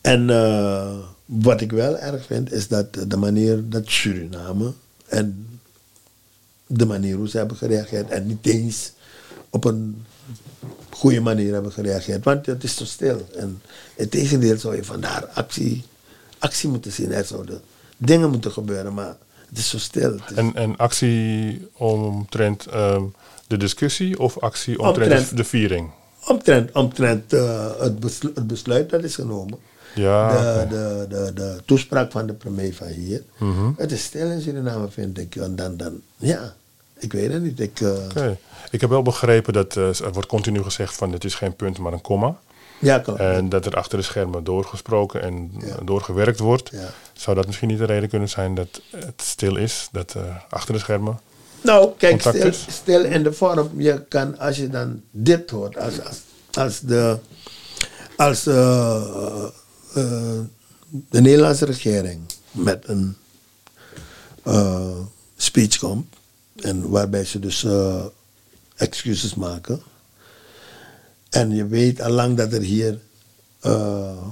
En 0.00 0.26
wat 1.24 1.60
ik 1.60 1.72
wel 1.72 1.98
erg 1.98 2.26
vind, 2.26 2.52
is 2.52 2.68
dat 2.68 2.94
de 3.06 3.16
manier 3.16 3.68
dat 3.68 3.82
Suriname 3.86 4.72
en 5.06 5.49
de 6.72 6.86
manier 6.86 7.16
hoe 7.16 7.28
ze 7.28 7.36
hebben 7.36 7.56
gereageerd 7.56 8.08
en 8.10 8.26
niet 8.26 8.46
eens 8.46 8.92
op 9.50 9.64
een 9.64 10.04
goede 10.90 11.20
manier 11.20 11.52
hebben 11.52 11.72
gereageerd. 11.72 12.24
Want 12.24 12.46
het 12.46 12.64
is 12.64 12.76
zo 12.76 12.84
stil. 12.84 13.26
En 13.36 13.62
het 13.96 14.10
tegendeel 14.10 14.58
zou 14.58 14.76
je 14.76 14.84
vandaar 14.84 15.26
actie, 15.26 15.84
actie 16.38 16.68
moeten 16.68 16.92
zien. 16.92 17.12
Er 17.12 17.24
zouden 17.24 17.60
dingen 17.96 18.30
moeten 18.30 18.52
gebeuren, 18.52 18.94
maar 18.94 19.16
het 19.48 19.58
is 19.58 19.68
zo 19.68 19.78
stil. 19.78 20.14
Is- 20.14 20.36
En, 20.36 20.54
en 20.54 20.76
actie 20.76 21.68
omtrent 21.76 22.66
ehm, 22.66 23.02
de 23.46 23.56
discussie 23.56 24.18
of 24.18 24.38
actie 24.38 24.78
omtrent, 24.78 25.10
Omtrent- 25.12 25.36
de, 25.36 25.44
viering? 25.44 25.90
Omtrent, 26.28 26.72
omtrent 26.72 27.32
eh, 27.32 27.70
het, 27.80 28.00
beslu- 28.00 28.32
het 28.34 28.46
besluit 28.46 28.90
dat 28.90 29.04
is 29.04 29.14
genomen. 29.14 29.58
Ja, 29.94 30.64
de, 30.64 30.66
de, 30.68 31.06
de, 31.08 31.32
de 31.32 31.56
toespraak 31.64 32.12
van 32.12 32.26
de 32.26 32.32
premier 32.32 32.74
van 32.74 32.86
hier. 32.86 33.22
Mhm. 33.38 33.70
Het 33.76 33.92
is 33.92 34.02
stil 34.04 34.30
in 34.30 34.40
Suriname, 34.40 34.88
vind 34.90 35.18
ik. 35.18 35.36
En 35.36 35.56
dan, 35.56 35.76
dan, 35.76 36.00
ja, 36.16 36.54
ik 36.98 37.12
weet 37.12 37.32
het 37.32 37.42
niet. 37.42 37.60
Ik, 37.60 37.80
eh. 37.80 38.26
Ik 38.70 38.80
heb 38.80 38.90
wel 38.90 39.02
begrepen 39.02 39.52
dat 39.52 39.76
eh, 39.76 40.00
er 40.00 40.12
wordt 40.12 40.28
continu 40.28 40.62
gezegd 40.62 40.94
van 40.94 41.12
het 41.12 41.24
is 41.24 41.34
geen 41.34 41.56
punt, 41.56 41.78
maar 41.78 41.92
een 41.92 42.00
komma. 42.00 42.38
ja, 42.78 42.98
klopt. 42.98 43.20
En 43.20 43.48
dat 43.48 43.66
er 43.66 43.74
achter 43.76 43.98
de 43.98 44.04
schermen 44.04 44.44
doorgesproken 44.44 45.22
en 45.22 45.50
Ja. 45.58 45.76
doorgewerkt 45.84 46.38
wordt. 46.38 46.68
Ja. 46.72 46.88
Zou 47.12 47.36
dat 47.36 47.46
misschien 47.46 47.68
niet 47.68 47.78
de 47.78 47.84
reden 47.84 48.08
kunnen 48.08 48.28
zijn 48.28 48.54
dat 48.54 48.80
het 48.90 49.22
stil 49.22 49.56
is? 49.56 49.88
Dat 49.92 50.14
eh, 50.14 50.22
achter 50.50 50.74
de 50.74 50.80
schermen. 50.80 51.20
Nou, 51.62 51.90
kijk, 51.98 52.20
stil, 52.20 52.46
is? 52.46 52.66
stil 52.70 53.04
in 53.04 53.22
de 53.22 53.32
vorm. 53.32 53.70
Je 53.76 54.04
kan, 54.08 54.38
als 54.38 54.56
je 54.56 54.68
dan 54.68 55.00
dit 55.10 55.50
hoort, 55.50 55.78
als, 55.78 56.00
als, 56.04 56.20
als 56.52 56.80
de, 56.80 57.18
als, 58.16 58.44
de 59.92 61.20
Nederlandse 61.20 61.64
regering 61.64 62.20
met 62.50 62.88
een 62.88 63.16
eh, 64.42 64.96
speech 65.36 65.78
komt, 65.78 66.14
en 66.56 66.88
waarbij 66.88 67.24
ze 67.24 67.38
dus 67.38 67.64
eh, 67.64 68.04
excuses 68.76 69.34
maken. 69.34 69.82
En 71.30 71.50
je 71.54 71.66
weet 71.66 72.00
al 72.00 72.10
lang 72.10 72.36
dat 72.36 72.52
er 72.52 72.60
hier, 72.62 72.98
eh, 73.60 74.22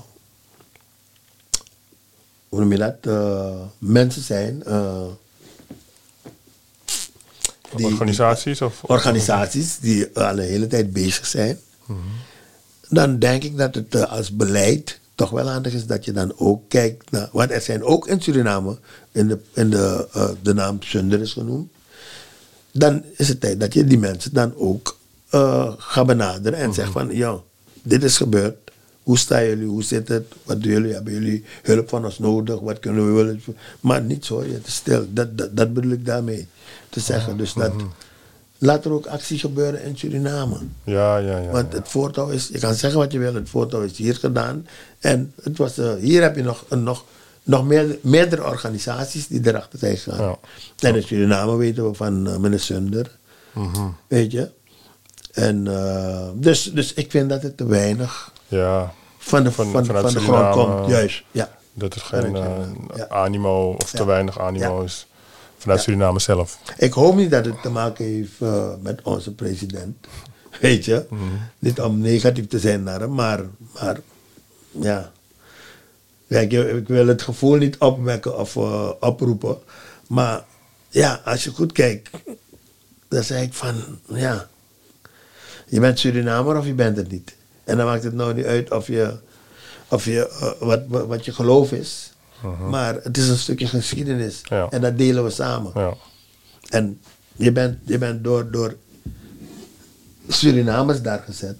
hoe 2.48 2.60
noem 2.60 2.72
je 2.72 2.78
dat, 2.78 2.96
eh, 3.00 3.60
mensen 3.78 4.22
zijn. 4.22 4.62
eh, 4.64 5.06
die- 7.76 7.86
Organisaties? 7.86 8.62
Of, 8.62 8.84
organisaties 8.84 9.78
die 9.78 10.06
al 10.16 10.30
een 10.38 10.38
hele 10.38 10.66
tijd 10.66 10.92
bezig 10.92 11.26
zijn, 11.26 11.60
dan 12.88 13.18
denk 13.18 13.42
ik 13.42 13.56
dat 13.56 13.74
het 13.74 13.94
eh, 13.94 14.02
als 14.02 14.30
beleid 14.36 15.00
toch 15.18 15.30
wel 15.30 15.48
handig 15.48 15.72
is 15.74 15.86
dat 15.86 16.04
je 16.04 16.12
dan 16.12 16.32
ook 16.36 16.68
kijkt 16.68 17.10
naar. 17.10 17.28
Want 17.32 17.50
er 17.50 17.60
zijn 17.60 17.82
ook 17.82 18.06
in 18.06 18.20
Suriname, 18.20 18.78
in 19.12 19.28
de, 19.28 19.38
in 19.52 19.70
de, 19.70 20.08
eh, 20.12 20.28
de 20.42 20.54
naam 20.54 20.82
Sunder 20.82 21.20
is 21.20 21.32
genoemd. 21.32 21.70
Dan 22.72 23.02
is 23.16 23.28
het 23.28 23.40
tijd 23.40 23.60
dat 23.60 23.74
je 23.74 23.84
die 23.84 23.98
mensen 23.98 24.34
dan 24.34 24.54
ook 24.56 24.98
eh, 25.30 25.72
gaat 25.78 26.06
benaderen 26.06 26.58
en 26.58 26.74
zegt 26.74 26.92
van 26.92 27.08
ja, 27.10 27.40
dit 27.82 28.02
is 28.02 28.16
gebeurd. 28.16 28.56
Hoe 29.02 29.18
staan 29.18 29.44
jullie? 29.44 29.66
Hoe 29.66 29.82
zit 29.82 30.08
het? 30.08 30.24
Wat 30.44 30.62
doen 30.62 30.72
jullie? 30.72 30.92
Hebben 30.92 31.12
jullie 31.12 31.44
hulp 31.62 31.88
van 31.88 32.04
ons 32.04 32.18
nodig? 32.18 32.60
Wat 32.60 32.78
kunnen 32.78 33.06
we 33.06 33.12
willen? 33.12 33.42
Maar 33.80 34.02
niet 34.02 34.24
zo, 34.24 34.38
is 34.38 34.74
stil. 34.74 35.06
Dat, 35.10 35.38
dat, 35.38 35.56
dat 35.56 35.72
bedoel 35.72 35.92
ik 35.92 36.06
daarmee 36.06 36.46
te 36.88 37.00
zeggen. 37.00 37.36
Dus 37.36 37.52
dat, 37.52 37.72
laat 38.58 38.84
er 38.84 38.92
ook 38.92 39.06
actie 39.06 39.38
gebeuren 39.38 39.82
in 39.82 39.98
Suriname. 39.98 40.56
Ja, 40.84 41.16
ja, 41.16 41.38
ja. 41.38 41.50
Want 41.50 41.72
het 41.72 41.88
voortouw 41.88 42.28
is, 42.28 42.48
je 42.52 42.58
kan 42.58 42.74
zeggen 42.74 42.98
wat 43.00 43.12
je 43.12 43.18
wil, 43.18 43.34
het 43.34 43.48
voortouw 43.48 43.80
is 43.82 43.96
hier 43.96 44.16
gedaan. 44.16 44.66
En 44.98 45.32
het 45.42 45.58
was, 45.58 45.78
eh, 45.78 45.94
hier 45.94 46.22
heb 46.22 46.36
je 46.36 46.42
nog, 46.42 46.64
een, 46.68 46.82
nog, 46.82 47.04
nog 47.42 47.64
meer, 47.66 47.98
meerdere 48.02 48.44
organisaties 48.44 49.26
die 49.26 49.40
erachter 49.44 49.78
zijn 49.78 49.96
gegaan. 49.96 50.36
Ja. 50.76 50.88
En 50.88 50.94
in 50.94 51.02
Suriname 51.02 51.56
weten 51.56 51.88
we 51.88 51.94
van 51.94 52.28
eh, 52.28 52.36
meneer 52.36 52.60
Sunder. 52.60 53.16
Mhm. 53.52 53.86
Weet 54.06 54.32
je? 54.32 54.50
En 55.32 55.66
eh, 55.66 56.28
dus, 56.34 56.62
dus 56.72 56.94
ik 56.94 57.10
vind 57.10 57.28
dat 57.28 57.42
het 57.42 57.56
te 57.56 57.66
weinig 57.66 58.32
ja, 58.48 58.92
van 59.18 59.42
de, 59.42 59.52
Van- 59.52 59.70
van, 59.70 59.84
van 59.86 60.02
de 60.02 60.08
Suriname, 60.08 60.52
grond 60.52 60.68
komt. 60.68 60.88
Juist, 60.88 61.22
ja. 61.30 61.50
dat 61.74 61.94
Vanuit 61.94 62.36
geen 62.36 62.88
ja. 62.96 63.08
animo 63.08 63.76
of 63.78 63.90
te 63.90 64.04
weinig 64.04 64.40
animo 64.40 64.78
Ja. 64.78 64.84
is 64.84 65.06
vanuit 65.58 65.78
Ja. 65.78 65.84
Suriname 65.84 66.20
zelf. 66.20 66.58
Ik 66.76 66.92
hoop 66.92 67.14
niet 67.14 67.30
dat 67.30 67.44
het 67.44 67.62
te 67.62 67.70
maken 67.70 68.04
heeft 68.04 68.40
eh, 68.40 68.68
met 68.80 69.02
onze 69.02 69.34
president. 69.34 70.06
Weet 70.60 70.84
je? 70.84 71.06
Mhm. 71.10 71.22
Niet 71.58 71.80
om 71.80 71.98
negatief 71.98 72.46
te 72.46 72.58
zijn 72.58 72.82
naar 72.82 73.00
hem, 73.00 73.14
maar, 73.14 73.40
maar 73.74 74.00
ja. 74.70 75.12
Kijk, 76.28 76.52
ik, 76.52 76.88
wil 76.88 77.06
het 77.06 77.22
gevoel 77.22 77.56
niet 77.56 77.78
opwekken 77.78 78.38
of 78.38 78.56
eh, 78.56 78.90
oproepen. 79.00 79.58
Maar 80.06 80.44
ja, 80.88 81.20
als 81.24 81.44
je 81.44 81.50
goed 81.50 81.72
kijkt, 81.72 82.10
dan 83.08 83.22
zeg 83.22 83.42
ik 83.42 83.54
van, 83.54 83.74
ja. 84.06 84.48
Je 85.66 85.80
bent 85.80 85.98
Surinamer 85.98 86.56
of 86.56 86.66
je 86.66 86.74
bent 86.74 86.96
het 86.96 87.10
niet. 87.10 87.34
En 87.64 87.76
dan 87.76 87.86
maakt 87.86 88.02
het 88.02 88.14
nou 88.14 88.34
niet 88.34 88.44
uit 88.44 88.70
of 88.70 88.86
je, 88.86 89.16
of 89.88 90.04
je 90.04 90.28
eh, 90.28 90.66
wat, 90.66 90.82
wat 90.86 91.24
je 91.24 91.32
geloof 91.32 91.72
is. 91.72 92.12
Maar 92.70 92.94
het 93.02 93.16
is 93.16 93.28
een 93.28 93.36
stukje 93.36 93.66
geschiedenis. 93.66 94.40
Ja. 94.42 94.66
En 94.70 94.80
dat 94.80 94.98
delen 94.98 95.24
we 95.24 95.30
samen. 95.30 95.72
Ja. 95.74 95.94
En 96.68 97.00
je 97.36 97.52
bent, 97.52 97.78
je 97.84 97.98
bent 97.98 98.24
door, 98.24 98.50
door 98.50 98.76
Surinamers 100.28 101.02
daar 101.02 101.22
gezet. 101.26 101.56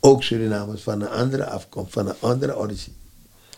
Ook 0.00 0.22
Surinamers 0.22 0.82
van 0.82 1.00
een 1.00 1.08
andere 1.08 1.44
afkomst, 1.46 1.92
van 1.92 2.08
een 2.08 2.14
andere 2.20 2.56
origine. 2.56 2.94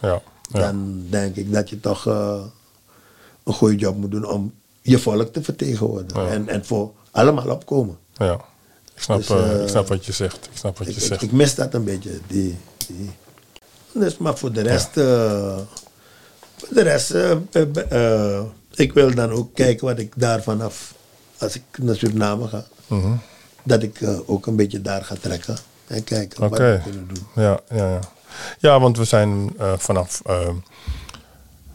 Ja. 0.00 0.22
Ja. 0.52 0.58
Dan 0.60 1.04
denk 1.10 1.36
ik 1.36 1.52
dat 1.52 1.70
je 1.70 1.80
toch 1.80 2.06
eh, 2.06 2.42
een 3.44 3.52
goede 3.52 3.76
job 3.76 3.96
moet 3.96 4.10
doen 4.10 4.24
om 4.28 4.52
je 4.82 4.98
volk 4.98 5.32
te 5.32 5.42
vertegenwoordigen. 5.42 6.28
En, 6.30 6.48
en 6.48 6.64
voor 6.64 6.92
allemaal 7.10 7.50
opkomen. 7.50 7.98
ja. 8.16 8.40
Ik, 8.94 9.02
snap, 9.02 9.18
Dus, 9.18 9.28
eh, 9.30 9.52
eh, 9.54 9.62
ik 9.62 9.68
snap 9.68 9.88
wat 9.88 10.04
je 10.06 10.12
zegt. 10.12 10.44
Ik 10.52 10.56
snap 10.58 10.78
wat 10.78 10.86
je 10.86 10.92
Ik, 10.92 11.00
zegt. 11.00 11.22
ik 11.22 11.32
mis 11.32 11.54
dat 11.54 11.74
een 11.74 11.84
beetje. 11.84 12.18
Die, 12.26 12.56
die. 12.86 13.10
Dus, 13.92 14.16
maar 14.18 14.38
voor 14.38 14.52
de 14.52 14.60
rest, 14.60 14.96
eh, 14.96 15.58
de 16.70 16.82
rest 16.82 17.10
eh, 17.10 17.30
eh, 17.52 18.36
eh, 18.36 18.44
ik 18.74 18.92
wil 18.92 19.14
dan 19.14 19.30
ook 19.30 19.54
kijken 19.54 19.86
wat 19.86 19.98
ik 19.98 20.12
daar 20.16 20.42
vanaf, 20.42 20.94
als 21.38 21.54
ik 21.54 21.62
naar 21.78 21.96
Suriname 21.96 22.48
ga, 22.48 22.64
Mhm. 22.86 23.12
dat 23.62 23.82
ik 23.82 24.00
ook 24.26 24.46
een 24.46 24.56
beetje 24.56 24.80
daar 24.82 25.04
ga 25.04 25.14
trekken 25.20 25.56
en 25.86 26.04
kijken 26.04 26.40
wat 26.40 26.58
we 26.58 26.80
kunnen 26.82 27.08
doen. 27.08 27.26
Ja, 27.44 27.60
ja, 27.68 27.88
ja. 27.90 28.00
ja, 28.58 28.80
want 28.80 28.96
we 28.96 29.04
zijn 29.04 29.52
vanaf 29.76 30.22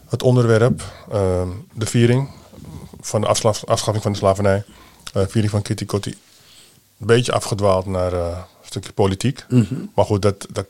het 0.08 0.22
onderwerp, 0.22 0.82
de 1.74 1.86
viering 1.86 2.28
van 3.00 3.20
de 3.20 3.26
afsla- 3.26 3.48
afschaffing 3.64 4.02
van 4.02 4.12
de 4.12 4.18
slavernij, 4.18 4.64
viering 5.14 5.50
van 5.50 5.62
Kitty 5.62 5.84
Kotti, 5.84 6.10
een 7.00 7.06
beetje 7.06 7.32
afgedwaald 7.32 7.86
naar 7.86 8.12
een 8.12 8.34
stukje 8.62 8.92
politiek. 8.92 9.44
Maar 9.94 10.04
goed, 10.04 10.22
dat, 10.22 10.46
dat, 10.52 10.66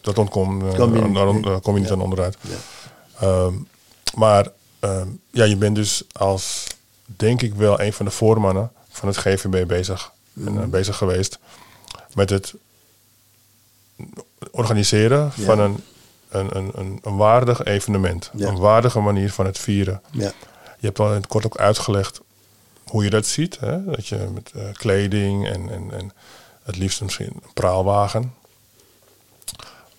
dat 0.00 0.18
ontkom, 0.18 0.68
eh, 0.68 0.74
Kom 0.74 0.94
je 0.96 1.00
eh, 1.50 1.56
kom 1.62 1.74
je 1.74 1.80
niet 1.80 1.88
Ja. 1.88 1.94
aan 1.94 2.00
onderuit. 2.02 2.36
Ja. 2.40 2.54
Ehm, 3.20 3.54
maar 4.14 4.48
ehm, 4.80 5.08
ja, 5.30 5.44
je 5.44 5.56
bent 5.56 5.76
dus 5.76 6.02
als, 6.12 6.66
denk 7.04 7.42
ik 7.42 7.54
wel, 7.54 7.80
een 7.80 7.92
van 7.92 8.04
de 8.06 8.10
voormannen 8.10 8.72
van 8.90 9.08
het 9.08 9.16
GVB 9.16 9.66
bezig, 9.66 10.12
en, 10.36 10.52
Mhm. 10.52 10.58
eh, 10.62 10.66
bezig 10.68 10.96
geweest 10.96 11.38
met 12.14 12.30
het 12.30 12.54
organiseren 14.50 15.32
Ja. 15.36 15.44
van 15.44 15.58
een, 15.58 15.76
een, 16.28 16.56
een, 16.56 16.70
een, 16.74 16.98
een 17.02 17.16
waardig 17.16 17.64
evenement. 17.64 18.30
Ja. 18.34 18.48
Een 18.48 18.58
waardige 18.58 19.00
manier 19.00 19.32
van 19.32 19.46
het 19.46 19.58
vieren. 19.58 20.02
Ja. 20.10 20.32
Je 20.78 20.86
hebt 20.86 20.98
al 20.98 21.08
in 21.08 21.14
het 21.14 21.26
kort 21.26 21.44
ook 21.46 21.56
uitgelegd 21.58 22.20
hoe 22.84 23.04
je 23.04 23.10
dat 23.10 23.26
ziet. 23.26 23.60
Hè? 23.60 23.84
Dat 23.84 24.06
je 24.06 24.16
met 24.34 24.50
eh, 24.54 24.62
kleding 24.72 25.46
en, 25.48 25.70
en, 25.70 25.90
en 25.92 26.12
het 26.62 26.76
liefst 26.76 27.02
misschien 27.02 27.30
een 27.42 27.52
praalwagen. 27.54 28.34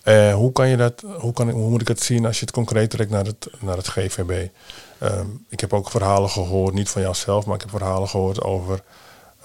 Eh, 0.06 0.34
hoe, 0.34 0.52
kan 0.52 0.68
je 0.68 0.76
dat, 0.76 1.02
hoe, 1.20 1.32
kan 1.32 1.50
hoe 1.50 1.70
moet 1.70 1.80
ik 1.80 1.88
het 1.88 2.02
zien 2.02 2.26
als 2.26 2.38
je 2.38 2.44
het 2.44 2.54
concreet 2.54 2.90
trekt 2.90 3.10
naar 3.10 3.24
het, 3.24 3.48
naar 3.60 3.76
het 3.76 3.88
GVB? 3.88 4.48
Ehm, 4.98 5.26
ik 5.48 5.60
heb 5.60 5.72
ook 5.72 5.90
verhalen 5.90 6.30
gehoord, 6.30 6.74
niet 6.74 6.88
van 6.88 7.02
jouzelf, 7.02 7.46
maar 7.46 7.54
ik 7.54 7.60
heb 7.60 7.70
verhalen 7.70 8.08
gehoord 8.08 8.42
over 8.42 8.82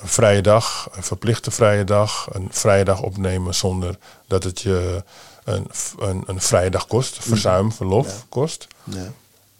een 0.01 0.07
vrije 0.07 0.41
dag, 0.41 0.89
een 0.95 1.03
verplichte 1.03 1.51
vrije 1.51 1.83
dag, 1.83 2.27
een 2.31 2.47
vrije 2.51 2.83
dag 2.83 3.01
opnemen 3.01 3.55
zonder 3.55 3.97
dat 4.27 4.43
het 4.43 4.61
je 4.61 5.03
een, 5.43 5.67
een, 5.99 6.23
een 6.25 6.41
vrije 6.41 6.69
dag 6.69 6.87
kost, 6.87 7.17
verzuim, 7.23 7.71
verlof 7.71 8.07
Ja. 8.07 8.13
kost. 8.29 8.67
Ja. 8.83 9.11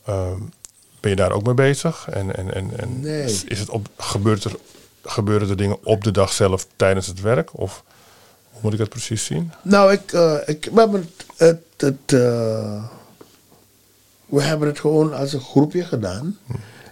Ehm, 0.06 0.40
ben 1.00 1.10
je 1.10 1.16
daar 1.16 1.32
ook 1.32 1.46
mee 1.46 1.54
bezig? 1.54 2.08
En, 2.10 2.36
en, 2.36 2.54
en, 2.54 2.80
en 2.80 3.00
Nee. 3.00 3.24
is, 3.24 3.44
is 3.44 3.60
het 3.60 3.70
op, 3.70 3.88
gebeurt 3.98 4.44
er, 4.44 4.56
gebeuren 5.04 5.50
er 5.50 5.58
dingen 5.58 5.78
op 5.84 6.04
de 6.04 6.12
dag 6.12 6.32
zelf 6.34 6.68
tijdens 6.76 7.08
het 7.08 7.22
werk? 7.22 7.50
Of 7.60 7.84
moet 8.62 8.74
ik 8.74 8.80
het 8.80 8.90
precies 8.90 9.26
zien? 9.26 9.52
Nou, 9.62 9.92
ik, 9.92 10.12
eh, 10.12 10.38
ik, 10.46 10.70
we 10.74 10.80
hebben 10.80 11.02
het, 11.02 11.26
het, 11.38 11.62
het, 11.78 12.20
eh, 12.20 12.84
we 14.26 14.42
hebben 14.42 14.68
het 14.68 14.80
gewoon 14.80 15.14
als 15.14 15.34
een 15.34 15.42
groepje 15.42 15.84
gedaan. 15.84 16.38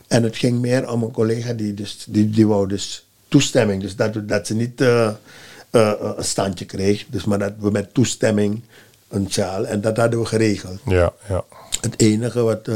En 0.08 0.24
het 0.24 0.38
ging 0.38 0.60
meer 0.60 0.92
om 0.92 1.04
een 1.04 1.12
collega 1.12 1.54
die, 1.54 1.74
dus, 1.74 2.06
die, 2.08 2.30
die 2.30 2.48
wou 2.48 2.68
dus 2.68 3.06
toestemming. 3.28 3.82
Dus 3.82 3.96
dat, 3.96 4.28
dat 4.28 4.48
ze 4.48 4.56
niet 4.56 4.82
eh, 4.82 5.12
een 5.70 6.24
standje 6.24 6.66
kreeg. 6.66 7.06
Dus 7.08 7.24
maar 7.24 7.40
dat 7.40 7.54
we 7.60 7.72
met 7.72 7.94
toestemming 7.94 8.62
een 9.08 9.32
sjaal. 9.32 9.68
En 9.68 9.82
dat 9.82 9.98
hadden 9.98 10.20
we 10.20 10.26
geregeld. 10.26 10.80
Ja, 10.86 11.14
ja. 11.28 11.44
Het 11.82 12.00
enige 12.00 12.42
wat, 12.42 12.70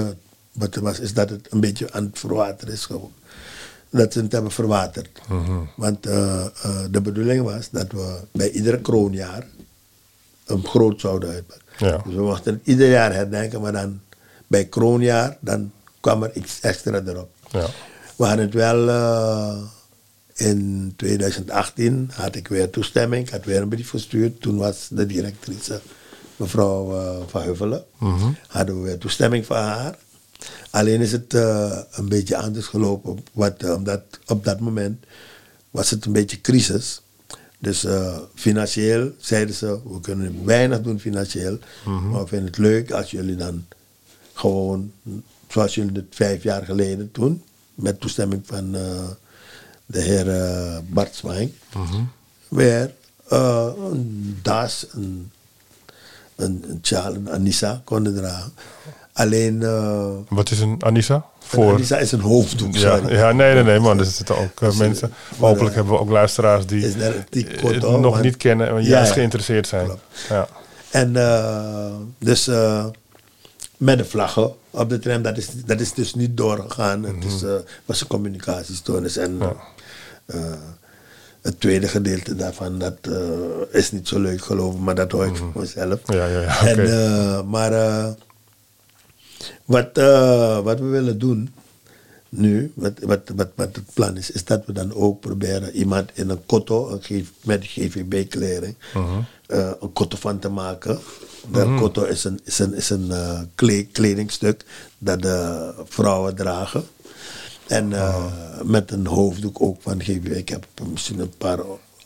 wat 0.52 0.76
er 0.76 0.82
was, 0.82 1.00
is 1.00 1.14
dat 1.14 1.30
het 1.30 1.48
een 1.50 1.60
beetje 1.60 1.92
aan 1.92 2.04
het 2.04 2.20
verwateren 2.20 2.74
is 2.74 2.86
geworden. 2.86 3.16
Dat 3.94 4.14
ze 4.14 4.22
het 4.22 4.32
hebben 4.32 4.52
verwaterd. 4.52 5.22
Want 5.76 6.06
eh, 6.06 6.46
eh, 6.46 6.52
de 6.92 7.02
bedoeling 7.02 7.44
was 7.44 7.70
dat 7.70 7.92
we 7.92 8.18
bij 8.32 8.52
iedere 8.52 8.82
kroonjaar 8.82 9.48
een 10.46 10.66
groot 10.66 11.02
zouden 11.02 11.30
uitpakken. 11.30 11.68
Ja. 11.78 11.98
Dus 12.06 12.16
we 12.16 12.22
mochten 12.22 12.54
het 12.54 12.62
ieder 12.64 12.90
jaar 12.90 13.14
herdenken, 13.14 13.62
maar 13.62 13.72
dan 13.72 14.00
bij 14.48 14.66
kroonjaar, 14.66 15.38
dan 15.40 15.72
kwam 16.00 16.24
er 16.24 16.36
iets 16.36 16.60
extra 16.60 17.02
erop. 17.06 17.30
ja. 17.52 17.68
We 18.16 18.26
hadden 18.26 18.46
het 18.46 18.54
wel 18.54 18.90
eh, 18.90 19.58
in 20.34 20.94
2018 20.96 22.10
had 22.14 22.36
ik 22.36 22.48
weer 22.48 22.70
toestemming, 22.70 23.26
ik 23.26 23.34
had 23.34 23.46
weer 23.46 23.62
een 23.62 23.70
brief 23.70 23.90
gestuurd. 23.90 24.42
Toen 24.42 24.58
was 24.58 24.88
de 24.90 25.06
directrice, 25.06 25.82
mevrouw 26.36 26.86
Van 27.28 27.42
Heuvelen, 27.42 27.84
hadden 28.48 28.76
we 28.76 28.82
weer 28.82 28.98
toestemming 28.98 29.46
van 29.46 29.58
haar. 29.58 29.96
Alleen 30.70 31.02
is 31.02 31.12
het 31.12 31.34
eh, 31.34 31.80
een 31.92 32.10
beetje 32.10 32.38
anders 32.38 32.66
gelopen, 32.66 33.24
wat, 33.32 33.64
eh, 33.64 33.74
omdat 33.74 34.02
op 34.28 34.44
dat 34.44 34.60
moment 34.60 35.06
was 35.72 35.90
het 35.90 36.06
een 36.06 36.12
beetje 36.12 36.42
crisis. 36.42 37.02
Dus 37.60 37.84
eh, 37.84 38.18
financieel 38.36 39.12
zeiden 39.18 39.56
ze, 39.56 39.80
we 39.84 40.00
kunnen 40.02 40.46
weinig 40.46 40.82
doen 40.82 41.00
financieel, 41.00 41.60
maar 41.86 42.22
we 42.22 42.28
vinden 42.28 42.48
het 42.48 42.58
leuk 42.58 42.92
als 42.92 43.12
jullie 43.12 43.36
dan 43.36 43.66
gewoon, 44.34 44.92
zoals 45.48 45.76
jullie 45.76 45.96
het 45.96 46.06
vijf 46.10 46.44
jaar 46.44 46.66
geleden 46.66 47.12
toen, 47.12 47.44
met 47.76 48.00
toestemming 48.00 48.42
van 48.46 48.72
de 49.86 50.02
heer 50.02 50.26
Bart 50.90 51.16
Zwijn, 51.16 51.54
weer 52.48 52.94
een 53.28 54.40
das, 54.42 54.88
een, 54.92 55.32
een, 56.36 56.64
een 56.68 56.80
sjaal, 56.82 57.14
een 57.14 57.30
Anissa 57.30 57.82
konden 57.84 58.16
dragen. 58.16 58.54
Alleen, 59.14 59.64
eh, 59.64 60.10
Wat 60.30 60.52
is 60.52 60.60
een 60.60 60.76
Anissa? 60.80 61.14
een 61.16 61.22
Voor, 61.40 61.74
Anissa 61.74 61.98
is 61.98 62.12
een 62.12 62.20
hoofddoek, 62.20 62.76
ja, 62.76 63.00
ja, 63.08 63.32
nee, 63.32 63.54
nee, 63.54 63.64
nee, 63.64 63.80
maar 63.80 63.98
er 63.98 64.06
zitten 64.06 64.38
ook 64.38 64.62
eh, 64.62 64.78
mensen. 64.78 65.14
maar, 65.40 65.50
Hopelijk 65.50 65.76
hebben 65.76 65.94
we 65.94 66.00
ook 66.00 66.10
luisteraars 66.10 66.66
die 66.66 66.86
het 66.86 67.82
nog 67.82 68.22
niet 68.22 68.38
kennen 68.38 68.68
en 68.68 68.84
juist 68.84 69.08
ja. 69.08 69.14
geïnteresseerd 69.14 69.68
zijn. 69.68 69.86
Klopt. 69.86 70.02
Ja. 70.30 70.48
En 70.92 71.16
eh, 71.16 71.92
dus 72.20 72.50
met 73.78 73.98
de 73.98 74.06
vlaggen 74.06 74.54
op 74.70 74.90
de 74.90 75.00
tram, 75.00 75.22
dat 75.22 75.38
is, 75.38 75.48
dat 75.66 75.80
is 75.80 75.94
dus 75.94 76.14
niet 76.14 76.38
doorgegaan. 76.38 77.04
Het 77.04 77.26
is, 77.26 77.44
eh, 77.44 77.52
was 77.86 78.02
een 78.02 78.08
communicatiestoornis. 78.08 79.18
En 79.18 79.38
Ja. 79.40 79.56
het 81.42 81.60
tweede 81.60 81.88
gedeelte 81.88 82.36
daarvan, 82.36 82.80
dat 82.80 82.98
is 83.72 83.92
niet 83.92 84.08
zo 84.08 84.20
leuk 84.20 84.44
geloven, 84.44 84.84
maar 84.84 84.96
dat 84.96 85.12
hoor 85.12 85.26
ik 85.26 85.36
van 85.36 85.52
mezelf. 85.56 86.00
Ja, 86.06 86.26
ja, 86.26 86.40
ja, 86.40 86.66
En, 86.66 86.80
eh, 86.92 87.42
maar 87.42 87.72
wat, 89.66 89.98
eh, 89.98 90.60
wat 90.60 90.80
we 90.80 90.86
willen 90.86 91.20
doen 91.20 91.54
nu, 92.30 92.72
wat, 92.76 92.94
wat, 93.02 93.20
wat, 93.36 93.50
wat 93.56 93.76
het 93.76 93.94
plan 93.94 94.18
is, 94.18 94.32
is 94.32 94.44
dat 94.46 94.66
we 94.66 94.74
dan 94.74 94.94
ook 94.94 95.20
proberen 95.20 95.72
iemand 95.76 96.10
in 96.14 96.30
een 96.30 96.46
kotto, 96.46 96.90
een 96.90 97.02
G- 97.02 97.46
met 97.46 97.66
GVB-kleding, 97.66 98.76
eh, 99.46 99.72
een 99.82 99.94
kotto 99.94 100.18
van 100.18 100.40
te 100.40 100.50
maken. 100.50 101.00
De 101.52 101.76
kotto 101.80 102.04
is 102.04 102.24
een, 102.24 102.40
is 102.44 102.60
een, 102.60 102.74
is 102.74 102.90
een 102.90 103.12
eh, 103.12 103.42
kle- 103.56 103.88
kledingstuk 103.92 104.66
dat 104.98 105.22
de 105.22 105.72
vrouwen 105.88 106.36
dragen. 106.36 106.84
En 107.68 107.94
eh, 107.94 108.26
met 108.64 108.92
een 108.92 109.06
hoofddoek 109.08 109.62
ook 109.62 109.82
van 109.82 110.02
GVB. 110.04 110.36
Ik 110.36 110.50
heb 110.50 110.66
misschien 110.92 111.20
een 111.20 111.34
paar 111.38 111.60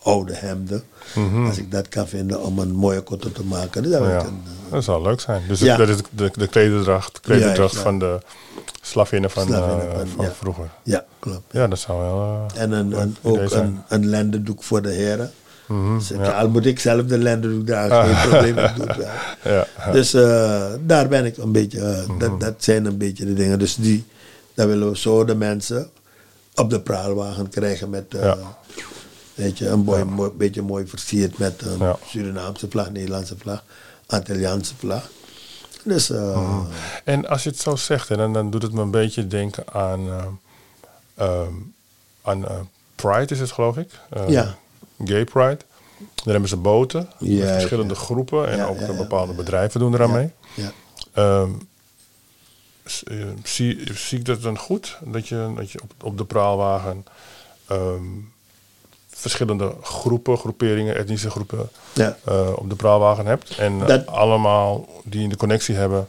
oude 0.08 0.34
hemden. 0.36 0.84
Als 1.48 1.58
ik 1.58 1.72
dat 1.72 1.88
kan 1.89 2.08
vinden 2.08 2.41
om 2.41 2.60
een 2.60 2.72
mooie 2.76 3.02
kotto 3.02 3.32
te 3.32 3.43
maken. 3.43 3.84
Dus 3.84 3.91
dat 3.91 4.02
Ja, 4.02 4.20
een, 4.20 4.41
eh, 4.67 4.72
dat 4.72 4.84
zou 4.84 5.04
leuk 5.04 5.20
zijn. 5.20 5.41
Dus 5.48 5.60
Ja. 5.60 5.78
dat 5.78 5.89
is 5.89 5.98
de, 6.12 6.32
de 6.34 6.48
klederdracht, 6.48 7.13
de 7.13 7.20
klederdracht 7.22 7.74
Ja, 7.74 7.82
van 7.82 8.00
de 8.00 8.20
slavinnen 8.82 9.30
van, 9.32 9.46
Slavinnen 9.48 9.91
eh, 9.91 10.00
van, 10.15 10.26
vroeger. 10.26 10.70
ja, 10.84 11.06
klopt. 11.20 11.41
Ja, 11.52 11.67
dat 11.67 11.80
zou 11.80 12.00
wel 12.00 12.48
eh, 12.56 12.62
En 12.62 12.72
een, 12.72 13.15
ook 13.22 13.52
een, 13.52 13.82
een 13.88 14.06
lendendoek 14.06 14.63
voor 14.63 14.82
de 14.82 14.89
heren. 14.91 15.32
dus 15.98 16.12
ik- 16.12 16.20
ja. 16.26 16.32
Al 16.39 16.50
moet 16.50 16.65
ik 16.65 16.80
zelf 16.80 17.06
de 17.06 17.17
lendendoek 17.17 17.65
dragen, 17.65 18.15
geen 18.15 18.30
probleem. 18.30 18.58
Ik 18.58 18.76
doe. 18.76 19.06
Ja. 19.54 19.91
Dus 19.91 20.13
eh, 20.13 20.65
daar 20.86 21.08
ben 21.08 21.26
ik 21.26 21.38
een 21.38 21.52
beetje, 21.52 21.80
eh, 21.82 22.20
dat, 22.20 22.39
dat 22.39 22.54
zijn 22.58 22.86
een 22.86 22.98
beetje 22.98 23.26
de 23.26 23.34
dingen. 23.34 23.60
Dus 23.60 23.76
die, 23.76 24.06
daar 24.54 24.67
willen 24.67 24.89
we 24.91 24.98
zo 24.98 25.26
de 25.26 25.36
mensen 25.36 25.89
op 26.56 26.70
de 26.70 26.80
praalwagen 26.82 27.50
krijgen 27.50 27.89
met, 27.89 28.13
eh, 28.13 28.22
Ja. 28.24 28.38
Weet 29.38 29.58
je, 29.58 29.67
een 29.67 29.80
mooi, 29.80 30.04
mooi, 30.04 30.32
beetje 30.32 30.62
mooi 30.62 30.88
versierd 30.88 31.38
met 31.38 31.62
een. 31.62 31.95
Surinaamse 32.06 32.67
vlag, 32.69 32.91
Nederlandse 32.91 33.38
vlag, 33.38 33.63
Antilliaanse 34.06 34.76
vlag. 34.78 35.10
Dus 35.84 36.10
eh, 36.10 36.60
En 37.04 37.28
als 37.28 37.43
je 37.43 37.50
het 37.50 37.60
zo 37.60 37.76
zegt, 37.76 38.08
dan, 38.08 38.34
dan 38.34 38.50
doet 38.50 38.62
het 38.62 38.73
me 38.73 38.82
een 38.82 38.91
beetje 38.91 39.28
denken 39.28 39.63
aan, 39.73 40.08
eh, 40.10 40.26
ehm, 41.15 41.54
aan 42.21 42.47
eh, 42.47 42.60
Pride 42.95 43.34
is 43.34 43.39
het 43.39 43.52
geloof 43.52 43.78
ik. 43.78 43.89
Ja. 44.28 44.56
Gay 45.06 45.23
Pride. 45.23 45.60
Daar 45.97 46.34
hebben 46.34 46.50
ze 46.50 46.58
boten 46.58 47.10
met 47.19 47.50
verschillende 47.50 47.93
ja. 47.93 48.00
groepen 48.00 48.50
en 48.50 48.58
Ja, 48.58 48.65
ook 48.65 48.97
bepaalde 48.97 49.34
bedrijven 49.34 49.80
doen 49.80 49.93
eraan 49.93 50.12
mee. 50.12 50.32
eh, 53.04 53.28
zie, 53.43 53.93
zie 53.93 54.19
ik 54.19 54.26
dat 54.26 54.41
dan 54.41 54.58
goed? 54.58 54.97
Dat 55.06 55.28
je, 55.28 55.54
dat 55.56 55.71
je 55.71 55.82
op, 55.82 55.91
op 56.04 56.17
de 56.17 56.26
praalwagen 56.26 57.06
ehm, 57.67 58.04
verschillende 59.19 59.73
groepen, 59.82 60.38
groeperingen, 60.38 60.95
etnische 60.95 61.30
groepen 61.30 61.69
Ja. 61.93 62.17
eh, 62.25 62.49
op 62.56 62.69
de 62.69 62.75
praalwagen 62.75 63.25
hebt. 63.25 63.56
En 63.58 63.82
eh, 63.82 63.88
Dat- 63.88 64.08
allemaal 64.08 64.88
die 65.03 65.21
in 65.23 65.30
de 65.30 65.36
connectie 65.38 65.75
hebben 65.75 66.08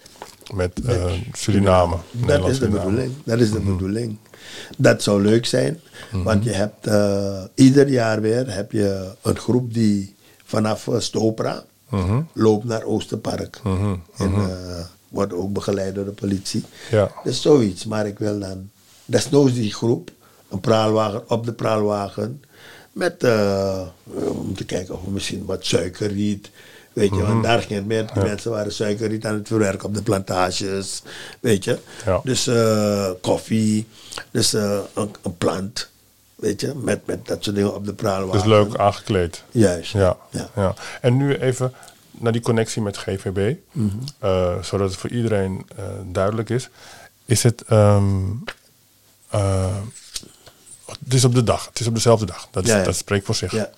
met 0.54 0.80
eh, 0.86 1.04
Suriname. 1.32 1.96
Dat 2.26 2.48
is 2.48 2.58
de 2.58 2.68
bedoeling. 2.68 3.12
Dat 3.24 3.38
is 3.40 3.50
de 3.50 3.60
Mhm. 3.60 3.72
bedoeling. 3.72 4.18
Dat 4.76 5.02
zou 5.02 5.22
leuk 5.22 5.46
zijn, 5.46 5.80
want 6.10 6.44
je 6.44 6.50
hebt 6.52 6.86
ieder 7.54 7.88
jaar 7.88 8.20
weer 8.20 8.54
heb 8.54 8.72
je 8.72 9.12
een 9.22 9.36
groep 9.38 9.74
die 9.74 10.14
vanaf 10.44 10.88
Stopra 10.98 11.64
Mhm. 11.88 12.20
loopt 12.32 12.64
naar 12.64 12.82
Oosterpark. 12.82 13.60
Mhm, 13.64 13.94
En 14.16 14.32
wordt 15.08 15.32
ook 15.32 15.52
begeleid 15.52 15.94
door 15.94 16.04
de 16.04 16.10
politie. 16.10 16.64
Ja. 16.90 17.10
Dus 17.24 17.42
zoiets, 17.42 17.84
maar 17.84 18.06
ik 18.06 18.18
wil 18.18 18.38
dan 18.38 18.70
desnoods 19.04 19.54
die 19.54 19.72
groep, 19.74 20.10
een 20.50 20.60
praalwagen 20.60 21.30
op 21.30 21.44
de 21.46 21.52
praalwagen, 21.52 22.42
met, 22.98 23.24
eh, 23.24 23.80
om 24.12 24.54
te 24.54 24.64
kijken 24.64 24.94
of 24.94 25.04
we 25.04 25.10
misschien 25.10 25.44
wat 25.44 25.64
suikerriet, 25.64 26.50
Weet 26.92 27.08
je, 27.10 27.16
Mhm. 27.16 27.26
want 27.26 27.42
daar 27.44 27.58
ging 27.60 27.72
het 27.72 27.86
meer. 27.86 28.06
Die 28.14 28.22
mensen 28.22 28.50
waren 28.50 28.72
suikerriet 28.72 29.24
aan 29.26 29.34
het 29.34 29.46
verwerken 29.48 29.88
op 29.88 29.94
de 29.94 30.02
plantages. 30.02 31.02
Weet 31.40 31.64
je. 31.64 31.78
Ja. 32.06 32.20
Dus 32.24 32.46
eh, 32.46 33.10
koffie. 33.20 33.86
Dus 34.30 34.54
eh, 34.54 34.78
een, 34.94 35.10
een 35.22 35.36
plant. 35.36 35.88
Weet 36.34 36.60
je, 36.60 36.72
met, 36.76 37.06
met 37.06 37.26
dat 37.26 37.44
soort 37.44 37.56
dingen 37.56 37.74
op 37.74 37.84
de 37.86 37.92
praalwagen. 37.94 38.38
Dus 38.38 38.48
leuk 38.48 38.76
aangekleed. 38.76 39.42
Juist. 39.50 39.92
Ja. 39.92 40.16
Ja. 40.30 40.48
ja. 40.54 40.74
En 41.00 41.16
nu 41.16 41.34
even 41.36 41.72
naar 42.10 42.32
die 42.32 42.42
connectie 42.42 42.82
met 42.82 42.96
GVB. 42.98 43.54
Mhm. 43.72 43.88
zodat 44.62 44.90
het 44.90 44.96
voor 45.00 45.10
iedereen 45.10 45.66
duidelijk 46.12 46.50
is. 46.50 46.68
Is 47.24 47.42
het... 47.42 47.62
ehm, 47.68 48.16
eh, 49.30 49.76
het 51.04 51.14
is 51.14 51.24
op 51.24 51.34
de 51.34 51.42
dag. 51.44 51.66
Het 51.66 51.80
is 51.80 51.86
op 51.86 51.94
dezelfde 51.94 52.26
dag. 52.26 52.48
Dat, 52.50 52.64
is, 52.64 52.70
Ja, 52.70 52.76
ja. 52.76 52.84
dat 52.84 52.96
spreekt 52.96 53.26
voor 53.26 53.34
zich. 53.34 53.52
Ja. 53.52 53.70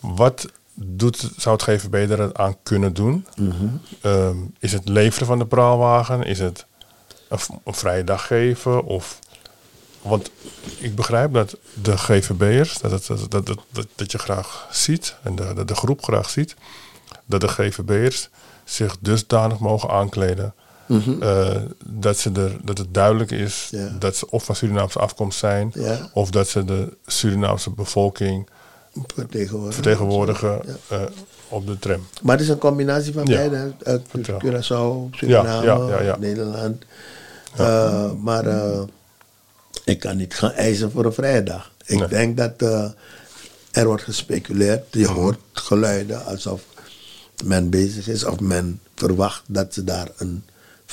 Wat 0.00 0.46
doet, 0.74 1.30
zou 1.36 1.54
het 1.56 1.64
GVB 1.64 2.10
er 2.10 2.34
aan 2.34 2.56
kunnen 2.62 2.94
doen? 2.94 3.26
Mhm. 3.36 3.66
Ehm, 4.00 4.36
is 4.58 4.72
het 4.72 4.88
leveren 4.88 5.26
van 5.26 5.38
de 5.38 5.46
praalwagen? 5.46 6.22
Is 6.22 6.38
het 6.38 6.64
een, 7.28 7.38
vrije 7.74 8.04
dag 8.04 8.26
geven? 8.26 8.84
Of, 8.84 9.18
want 10.02 10.30
ik 10.78 10.94
begrijp 10.94 11.32
dat 11.32 11.56
de 11.82 11.96
GVB'ers, 11.98 12.78
dat, 12.78 12.90
het- 12.90 13.06
dat, 13.06 13.30
dat, 13.30 13.46
dat, 13.46 13.58
dat, 13.70 13.86
dat 13.94 14.12
je 14.12 14.18
graag 14.18 14.68
ziet, 14.70 15.16
en 15.22 15.34
de, 15.36 15.52
de, 15.54 15.64
de 15.64 15.74
groep 15.74 16.02
graag 16.04 16.30
ziet, 16.30 16.54
dat 17.24 17.40
de 17.40 17.48
GVB'ers 17.48 18.28
zich 18.64 18.96
dusdanig 19.00 19.58
mogen 19.58 19.90
aankleden. 19.90 20.54
Eh, 21.20 21.56
dat, 21.86 22.18
ze 22.18 22.30
er, 22.32 22.56
dat 22.64 22.78
het 22.78 22.94
duidelijk 22.94 23.30
is 23.30 23.70
dat 23.98 24.16
ze 24.16 24.30
of 24.30 24.44
van 24.44 24.56
Surinaamse 24.56 24.98
afkomst 24.98 25.38
zijn, 25.38 25.72
of 26.12 26.30
dat 26.30 26.48
ze 26.48 26.64
de 26.64 26.96
Surinaamse 27.06 27.70
bevolking 27.70 28.48
Vertegenwoordigen. 29.14 29.72
vertegenwoordigen 29.82 30.60
Ja. 30.88 30.96
eh, 30.96 31.02
op 31.48 31.66
de 31.66 31.78
tram. 31.78 32.06
Maar 32.22 32.36
het 32.36 32.44
is 32.44 32.50
een 32.50 32.58
combinatie 32.58 33.12
van 33.12 33.26
Ja. 33.26 33.36
beide. 33.36 33.72
Vertel. 34.08 34.38
Curaçao, 34.44 35.16
Suriname, 35.16 36.04
Ja. 36.04 36.16
Nederland. 36.18 36.84
Maar 38.22 38.44
ik 39.84 39.98
kan 40.00 40.16
niet 40.16 40.34
gaan 40.34 40.52
eisen 40.52 40.90
voor 40.90 41.04
een 41.04 41.12
vrijdag. 41.12 41.70
Ik 41.86 41.98
Nee. 41.98 42.08
denk 42.08 42.36
dat 42.36 42.52
eh, 42.56 42.88
er 43.70 43.86
wordt 43.86 44.02
gespeculeerd. 44.02 44.82
Je 44.90 45.06
hoort 45.08 45.38
geluiden 45.52 46.24
alsof 46.24 46.62
men 47.44 47.70
bezig 47.70 48.08
is 48.08 48.24
of 48.24 48.40
men 48.40 48.80
verwacht 48.94 49.42
dat 49.46 49.74
ze 49.74 49.84
daar 49.84 50.08
een 50.16 50.44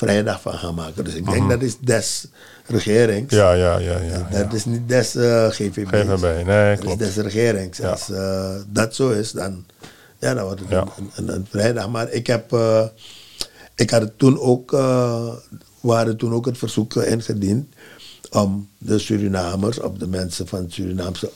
vrijdag 0.04 0.40
van 0.40 0.52
gaan 0.58 0.74
maken. 0.74 1.04
Dus 1.04 1.14
ik 1.14 1.30
denk 1.30 1.48
dat 1.50 1.62
is 1.62 1.76
des 1.80 2.26
regerings. 2.66 3.34
Ja, 3.34 3.52
ja, 3.52 3.78
ja, 3.78 3.98
ja. 3.98 4.28
ja. 4.30 4.42
Dat 4.42 4.52
is 4.52 4.64
niet 4.64 4.88
des 4.88 5.14
eh, 5.14 5.46
GVB. 5.48 5.86
GVB, 5.88 6.46
nee, 6.46 6.76
Dat 6.76 6.78
is 6.78 6.84
klopt. 6.84 6.98
des 6.98 7.16
regerings. 7.16 7.78
Ja. 7.78 7.90
Als 7.90 8.10
eh, 8.10 8.54
dat 8.66 8.94
zo 8.94 9.10
is, 9.10 9.30
dan, 9.32 9.64
ja, 10.18 10.34
dan 10.34 10.44
wordt 10.44 10.60
het 10.60 10.68
Ja. 10.68 10.86
een, 10.96 11.10
een, 11.14 11.34
een 11.34 11.46
vrijdag. 11.50 11.88
Maar 11.88 12.10
ik 12.10 12.26
heb, 12.26 12.52
eh, 12.52 12.84
ik 13.74 13.90
had 13.90 14.00
het 14.00 14.18
toen 14.18 14.38
ook, 14.40 14.70
we 15.80 15.92
hadden 15.92 16.16
toen 16.16 16.32
ook 16.32 16.46
het 16.46 16.58
verzoek 16.58 16.94
ingediend 16.94 17.74
om 18.30 18.68
de 18.78 18.98
Surinamers, 18.98 19.80
of 19.80 19.92
de 19.98 20.06
mensen 20.06 20.46
van 20.46 20.66
Surinaamse 20.68 21.30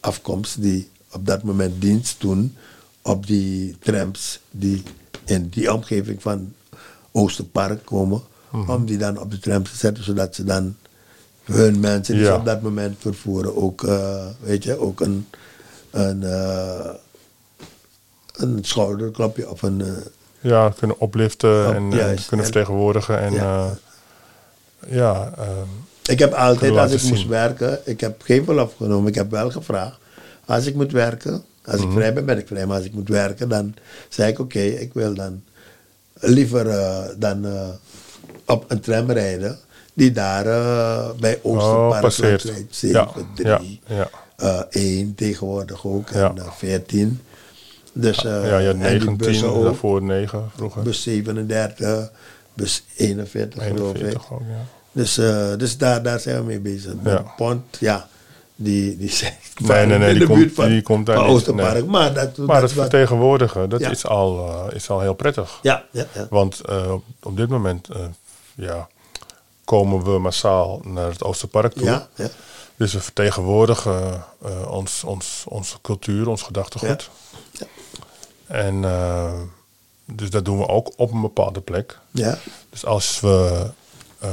afkomst 0.00 0.62
die 0.62 0.90
op 1.12 1.26
dat 1.26 1.42
moment 1.42 1.80
dienst 1.80 2.20
doen 2.20 2.56
op 3.02 3.26
die 3.26 3.76
trams 3.80 4.40
die 4.50 4.82
in 5.24 5.48
die 5.48 5.72
omgeving 5.74 6.22
van 6.22 6.52
Oosterpark 7.12 7.84
komen, 7.84 8.20
Mhm. 8.50 8.70
om 8.70 8.84
die 8.86 8.98
dan 8.98 9.18
op 9.20 9.30
de 9.30 9.38
trams 9.38 9.70
te 9.70 9.76
zetten, 9.76 10.04
zodat 10.04 10.34
ze 10.34 10.44
dan 10.44 10.76
hun 11.44 11.80
mensen 11.80 12.14
die 12.14 12.24
ze 12.24 12.34
op 12.34 12.44
dat 12.44 12.62
moment 12.62 12.96
vervoeren 12.98 13.56
ook, 13.56 13.84
eh, 13.84 14.26
weet 14.40 14.64
je, 14.64 14.78
ook 14.78 15.00
een, 15.00 15.26
een, 15.90 16.22
eh, 16.22 16.90
een 18.36 18.58
schouderklopje 18.62 19.50
of 19.50 19.62
een... 19.62 19.80
eh, 19.80 19.86
Ja, 20.40 20.72
kunnen 20.78 20.98
opliften 21.00 21.66
Op- 21.68 21.74
en, 21.74 21.88
kunnen 21.88 22.16
En- 22.30 22.42
vertegenwoordigen. 22.42 23.18
En 23.18 23.32
Ja. 24.88 25.34
Ik 26.02 26.18
heb 26.18 26.32
altijd, 26.32 26.76
als 26.76 26.92
ik 26.92 27.02
moest 27.02 27.26
werken, 27.26 27.78
ik 27.84 28.00
heb 28.00 28.22
geen 28.22 28.44
verlof 28.44 28.74
genomen. 28.76 29.08
Ik 29.08 29.14
heb 29.14 29.30
wel 29.30 29.50
gevraagd, 29.50 29.98
als 30.44 30.66
ik 30.66 30.74
moet 30.74 30.92
werken, 30.92 31.42
als 31.64 31.76
Mhm. 31.80 31.86
ik 31.88 31.92
vrij 31.92 32.12
ben, 32.12 32.24
ben 32.24 32.38
ik 32.38 32.46
vrij. 32.46 32.66
Maar 32.66 32.76
als 32.76 32.84
ik 32.86 32.92
moet 32.94 33.08
werken, 33.08 33.48
dan 33.48 33.74
zei 34.08 34.30
ik, 34.32 34.38
oké, 34.38 34.58
ik 34.60 34.92
wil 34.92 35.14
dan 35.14 35.42
liever 36.22 36.68
eh, 36.68 37.02
dan 37.18 37.46
eh, 37.46 37.68
op 38.46 38.64
een 38.68 38.80
tram 38.80 39.10
rijden, 39.10 39.58
die 39.94 40.12
daar 40.12 40.46
eh, 40.46 41.10
bij 41.20 41.38
oh, 41.42 41.56
Oosterpark. 41.56 42.42
Ja, 42.42 42.66
7, 42.70 43.26
ja, 43.34 43.56
3, 43.58 43.80
ja. 43.86 44.08
eh 44.36 44.60
1 44.70 45.14
tegenwoordig 45.14 45.86
ook, 45.86 46.08
Ja. 46.08 46.28
en 46.30 46.38
eh, 46.38 46.50
14. 46.52 47.20
Dus, 47.92 48.16
ja, 48.20 48.58
die 48.58 48.74
19, 48.74 49.16
bussen 49.16 49.48
ook, 49.48 49.62
daarvoor 49.64 50.02
9 50.02 50.50
vroeger. 50.56 50.82
bus 50.82 51.02
37, 51.02 52.10
bus 52.54 52.84
41, 52.96 53.62
geloof 53.64 53.94
ik. 53.94 53.96
41 53.96 54.32
ook, 54.32 54.40
ja. 54.40 54.64
Dus, 54.92 55.18
eh, 55.18 55.56
dus 55.56 55.78
daar, 55.78 56.02
daar 56.02 56.20
zijn 56.20 56.36
we 56.38 56.44
mee 56.44 56.60
bezig. 56.60 56.92
Ja. 57.04 57.24
Pont, 57.36 57.62
ja, 57.78 58.08
die, 58.62 58.96
die 58.96 59.10
zijn 59.20 59.34
Nee, 59.58 59.86
nee, 59.86 59.98
nee, 59.98 60.08
in 60.08 60.12
die 60.14 60.20
de 60.20 60.26
komt- 60.26 60.38
buurt 60.38 60.54
van, 60.54 60.68
die 60.68 60.82
komt 60.82 61.06
daar 61.06 61.16
van 61.16 61.24
niet, 61.26 61.34
Oosterpark. 61.34 61.72
nee. 61.74 61.84
Maar 61.84 62.14
dat, 62.14 62.36
Maar 62.36 62.60
dat 62.60 62.72
vertegenwoordigen, 62.72 63.68
dat 63.68 63.80
Ja. 63.80 63.90
is, 63.90 64.06
al, 64.06 64.48
eh, 64.68 64.74
is 64.76 64.90
al 64.90 65.00
heel 65.00 65.14
prettig. 65.14 65.58
Ja, 65.62 65.84
ja, 65.90 66.06
ja. 66.14 66.26
Want 66.30 66.60
eh, 66.60 66.92
op, 67.22 67.36
dit 67.36 67.48
moment 67.48 67.88
eh, 67.88 68.00
ja, 68.54 68.88
komen 69.64 70.04
we 70.04 70.18
massaal 70.18 70.80
naar 70.84 71.10
het 71.10 71.22
Oosterpark 71.24 71.72
toe. 71.72 71.84
Ja, 71.84 72.08
ja. 72.14 72.28
Dus 72.76 72.92
we 72.92 73.00
vertegenwoordigen 73.00 74.24
ons, 74.68 75.04
ons, 75.04 75.44
onze 75.48 75.76
cultuur, 75.82 76.28
ons 76.28 76.42
gedachtegoed. 76.42 77.10
Ja. 77.52 77.66
En 78.46 78.80
dus 80.04 80.30
dat 80.30 80.44
doen 80.44 80.58
we 80.58 80.68
ook 80.68 80.92
op 80.96 81.12
een 81.12 81.20
bepaalde 81.20 81.60
plek. 81.60 81.98
ja. 82.10 82.38
Dus 82.70 82.84
als 82.86 83.20
we 83.20 83.66
eh, 84.22 84.28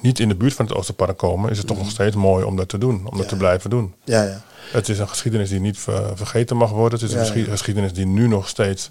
niet 0.00 0.18
in 0.20 0.28
de 0.28 0.34
buurt 0.34 0.54
van 0.54 0.64
het 0.66 0.74
Oosterpark 0.74 1.16
komen, 1.16 1.50
is 1.50 1.58
het 1.58 1.66
toch 1.66 1.78
nog 1.78 1.90
steeds 1.90 2.16
mooi 2.16 2.44
om 2.44 2.56
dat 2.56 2.68
te 2.68 2.78
doen, 2.78 2.96
om 2.96 3.04
dat 3.04 3.12
Mhm. 3.14 3.26
Te 3.28 3.36
blijven 3.36 3.70
doen. 3.70 3.94
ja, 4.04 4.22
ja. 4.22 4.42
Het 4.72 4.88
is 4.88 4.98
een 4.98 5.08
geschiedenis 5.08 5.48
die 5.48 5.60
niet 5.60 5.78
ver- 5.78 6.16
vergeten 6.16 6.56
mag 6.56 6.70
worden. 6.70 6.98
Het 6.98 7.08
is 7.08 7.14
een 7.14 7.20
Ja, 7.20 7.24
geschi- 7.26 7.44
ja. 7.44 7.50
geschiedenis 7.50 7.92
die 7.92 8.06
nu 8.06 8.28
nog 8.28 8.48
steeds 8.48 8.90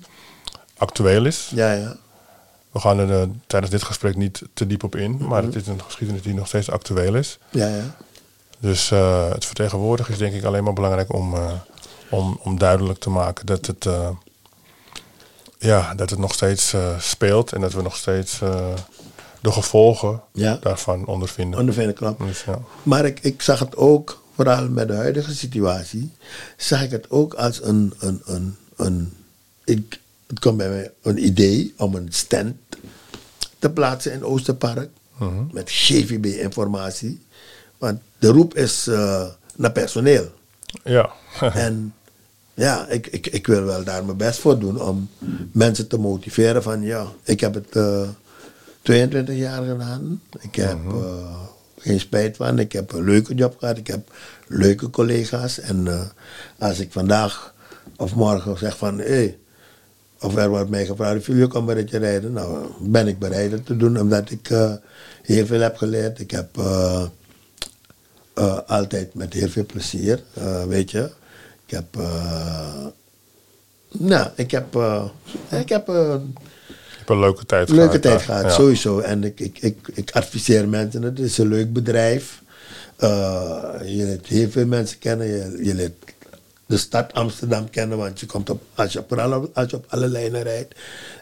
actueel 0.77 1.25
is. 1.25 1.51
Ja, 1.55 1.71
ja. 1.73 1.95
We 2.71 2.79
gaan 2.79 2.99
er 2.99 3.21
eh, 3.21 3.27
tijdens 3.47 3.71
dit 3.71 3.83
gesprek 3.83 4.15
niet 4.15 4.41
te 4.53 4.67
diep 4.67 4.83
op 4.83 4.95
in, 4.95 5.17
maar 5.27 5.43
het 5.43 5.55
is 5.55 5.67
een 5.67 5.81
geschiedenis 5.83 6.21
die 6.21 6.33
nog 6.33 6.47
steeds 6.47 6.69
actueel 6.71 7.15
is. 7.15 7.39
Ja, 7.51 7.67
ja. 7.67 7.95
Dus 8.59 8.91
eh, 8.91 9.29
het 9.31 9.45
vertegenwoordigen 9.45 10.13
is 10.13 10.19
denk 10.19 10.33
ik 10.33 10.43
alleen 10.43 10.63
maar 10.63 10.73
belangrijk 10.73 11.13
om, 11.13 11.33
om, 12.09 12.39
om 12.43 12.57
duidelijk 12.59 12.99
te 12.99 13.09
maken 13.09 13.45
dat 13.45 13.65
het, 13.65 13.87
ja, 15.59 15.93
dat 15.95 16.09
het 16.09 16.19
nog 16.19 16.33
steeds 16.33 16.75
speelt 16.99 17.53
en 17.53 17.61
dat 17.61 17.73
we 17.73 17.81
nog 17.81 17.95
steeds 17.95 18.39
de 19.41 19.51
gevolgen 19.51 20.21
Ja. 20.33 20.57
daarvan 20.61 21.05
ondervinden. 21.05 21.59
Ondervinden, 21.59 21.93
klopt. 21.95 22.19
Dus, 22.25 22.43
ja. 22.43 22.59
Maar 22.83 23.05
ik, 23.05 23.19
ik 23.21 23.41
zag 23.41 23.59
het 23.59 23.75
ook, 23.75 24.23
vooral 24.35 24.69
met 24.69 24.87
de 24.87 24.93
huidige 24.93 25.35
situatie, 25.35 26.11
zag 26.57 26.83
ik 26.83 26.91
het 26.91 27.09
ook 27.09 27.33
als 27.33 27.63
een, 27.63 27.93
een, 27.99 28.21
een, 28.25 28.55
een 28.75 29.13
ik, 29.63 29.99
het 30.27 30.39
kwam 30.39 30.57
bij 30.57 30.69
mij 30.69 30.91
een 31.01 31.25
idee 31.25 31.73
om 31.77 31.95
een 31.95 32.07
stand 32.11 32.55
te 33.59 33.69
plaatsen 33.69 34.11
in 34.11 34.23
Oosterpark 34.23 34.89
Mhm. 35.17 35.43
met 35.51 35.69
GVB-informatie. 35.71 37.21
Want 37.77 37.99
de 38.19 38.27
roep 38.27 38.55
is 38.55 38.87
eh, 38.87 39.25
naar 39.55 39.71
personeel. 39.71 40.31
ja. 40.83 41.09
en 41.53 41.93
ja, 42.53 42.87
ik, 42.87 43.07
ik, 43.07 43.27
ik 43.27 43.47
wil 43.47 43.63
wel 43.63 43.83
daar 43.83 44.05
mijn 44.05 44.17
best 44.17 44.39
voor 44.39 44.59
doen 44.59 44.81
om 44.81 45.09
mensen 45.51 45.87
te 45.87 45.97
motiveren 45.97 46.63
van 46.63 46.81
ja, 46.81 47.05
ik 47.23 47.39
heb 47.39 47.53
het 47.53 47.75
eh, 47.75 48.01
22 48.89 49.35
jaar 49.35 49.63
gedaan. 49.63 50.21
Ik 50.39 50.55
heb 50.55 50.77
eh, 50.87 51.35
geen 51.77 51.99
spijt 51.99 52.37
van. 52.37 52.59
Ik 52.59 52.71
heb 52.71 52.91
een 52.91 53.03
leuke 53.03 53.33
job 53.33 53.57
gehad. 53.57 53.77
Ik 53.77 53.87
heb 53.87 54.11
leuke 54.47 54.89
collega's. 54.89 55.59
En 55.59 55.87
eh, 55.87 56.01
als 56.57 56.79
ik 56.79 56.91
vandaag 56.91 57.53
of 57.97 58.15
morgen 58.15 58.57
zeg 58.57 58.77
van 58.77 58.97
hé, 58.97 59.05
hey, 59.05 59.37
of 60.19 60.35
er 60.35 60.49
wordt 60.49 60.69
mij 60.69 60.85
gevraagd, 60.85 61.25
wil 61.25 61.35
je 61.35 61.43
ook 61.43 61.53
een 61.53 61.73
ritje 61.73 61.97
rijden? 61.97 62.33
Nou, 62.33 62.65
ben 62.79 63.07
ik 63.07 63.19
bereid 63.19 63.51
het 63.51 63.65
te 63.65 63.77
doen, 63.77 63.99
omdat 63.99 64.31
ik 64.31 64.49
eh, 64.49 64.73
heel 65.23 65.45
veel 65.45 65.59
heb 65.59 65.77
geleerd. 65.77 66.19
Ik 66.19 66.31
heb 66.31 66.57
altijd 68.67 69.13
met 69.13 69.33
heel 69.33 69.49
veel 69.49 69.65
plezier, 69.65 70.23
weet 70.67 70.91
je. 70.91 71.11
Ik 71.65 71.75
heb, 71.75 71.95
nou, 73.91 74.29
ik 74.35 74.51
heb, 74.51 74.77
ik 75.49 75.69
heb 75.69 75.87
heb 77.09 77.17
een 77.17 77.23
leuke 77.23 77.45
tijd 77.45 77.69
leuke 77.69 77.83
gehad. 77.85 78.01
tijd 78.01 78.19
ja. 78.19 78.25
gehad, 78.25 78.43
Ja. 78.43 78.49
sowieso. 78.49 78.99
En 78.99 79.23
ik, 79.23 79.39
ik, 79.39 79.57
ik, 79.61 79.77
ik 79.93 80.11
adviseer 80.11 80.67
mensen, 80.69 81.01
het 81.01 81.19
is 81.19 81.37
een 81.37 81.47
leuk 81.47 81.73
bedrijf. 81.73 82.41
Eh, 82.95 83.09
je 83.85 84.03
leert 84.05 84.27
heel 84.27 84.49
veel 84.49 84.65
mensen 84.65 84.97
kennen. 84.99 85.27
Je, 85.27 85.59
je 85.63 85.73
leert 85.73 85.93
de 86.65 86.77
stad 86.77 87.13
Amsterdam 87.13 87.69
kennen, 87.69 87.97
want 87.97 88.19
je 88.19 88.25
komt 88.25 88.49
op, 88.49 88.61
als, 88.75 88.93
je 88.93 88.99
op 88.99 89.13
alle, 89.13 89.49
als 89.53 89.69
je 89.69 89.75
op 89.75 89.85
alle 89.89 90.07
lijnen 90.07 90.43
rijdt. 90.43 90.75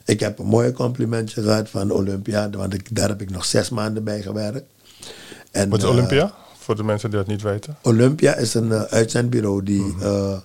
Ik 0.06 0.20
heb 0.20 0.40
een 0.40 0.46
mooi 0.46 0.72
complimentje 0.72 1.42
gehad 1.42 1.70
van 1.70 1.92
Olympia, 1.92 2.50
want 2.50 2.74
ik, 2.74 2.96
daar 2.96 3.10
heb 3.10 3.22
ik 3.22 3.30
nog 3.30 3.46
zes 3.46 3.70
maanden 3.70 4.04
bij 4.04 4.22
gewerkt. 4.22 4.64
En, 5.52 5.70
Wat 5.70 5.80
is 5.80 5.86
eh, 5.86 5.92
Olympia? 5.92 6.34
Voor 6.58 6.76
de 6.76 6.84
mensen 6.84 7.10
die 7.10 7.20
dat 7.20 7.28
niet 7.28 7.42
weten. 7.42 7.78
Olympia 7.82 8.36
is 8.36 8.54
een 8.54 8.72
eh, 8.72 8.82
uitzendbureau 8.82 9.64
die 9.64 9.82
Mhm. 9.82 10.02
eh, 10.06 10.38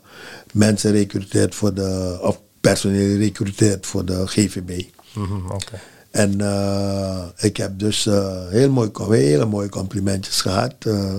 mensen 0.53 0.93
recruteert 0.93 1.55
voor 1.55 1.75
de, 1.75 2.19
of 2.21 2.41
personeel 2.61 3.17
recruteert 3.19 3.87
voor 3.87 4.05
de 4.05 4.27
GVB. 4.27 4.83
Mhm, 5.15 5.51
Oké. 5.51 5.81
En 6.13 6.41
eh, 6.41 7.25
ik 7.37 7.57
heb 7.57 7.79
dus 7.79 8.07
eh, 8.07 8.49
heel 8.49 8.71
mooi, 8.71 8.91
hele 9.09 9.45
mooie 9.45 9.69
complimentjes 9.69 10.41
gehad. 10.41 10.75
Eh, 10.79 11.15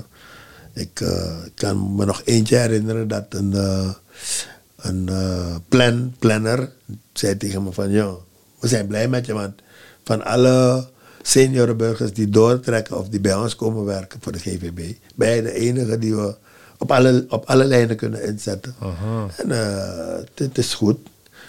ik 0.73 1.01
kan 1.55 1.95
me 1.95 2.05
nog 2.05 2.21
eentje 2.25 2.57
herinneren 2.57 3.07
dat 3.07 3.25
een, 3.29 3.55
een 4.75 5.09
plan, 5.67 6.13
planner 6.19 6.71
zei 7.13 7.37
tegen 7.37 7.63
me 7.63 7.71
van... 7.71 7.91
Joh, 7.91 8.21
we 8.59 8.67
zijn 8.67 8.87
blij 8.87 9.07
met 9.07 9.25
je, 9.25 9.33
want 9.33 9.53
van 10.03 10.25
alle 10.25 10.87
seniorenburgers 11.21 12.13
die 12.13 12.29
doortrekken... 12.29 12.97
of 12.97 13.09
die 13.09 13.19
bij 13.19 13.35
ons 13.35 13.55
komen 13.55 13.85
werken 13.85 14.19
voor 14.21 14.31
de 14.31 14.39
GVB... 14.39 14.93
ben 15.15 15.35
je 15.35 15.41
de 15.41 15.53
enige 15.53 15.97
die 15.97 16.15
we 16.15 16.35
op 16.77 16.91
alle, 16.91 17.25
op 17.29 17.45
alle 17.45 17.65
lijnen 17.65 17.95
kunnen 17.95 18.23
inzetten. 18.23 18.75
En 19.37 19.49
het, 20.35 20.57
is 20.57 20.73
goed. 20.73 20.97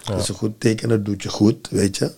Het 0.04 0.20
is 0.20 0.28
een 0.28 0.34
goed 0.34 0.60
teken, 0.60 0.90
het 0.90 1.04
doet 1.04 1.22
je 1.22 1.28
goed, 1.28 1.68
weet 1.70 1.96
je. 1.96 2.10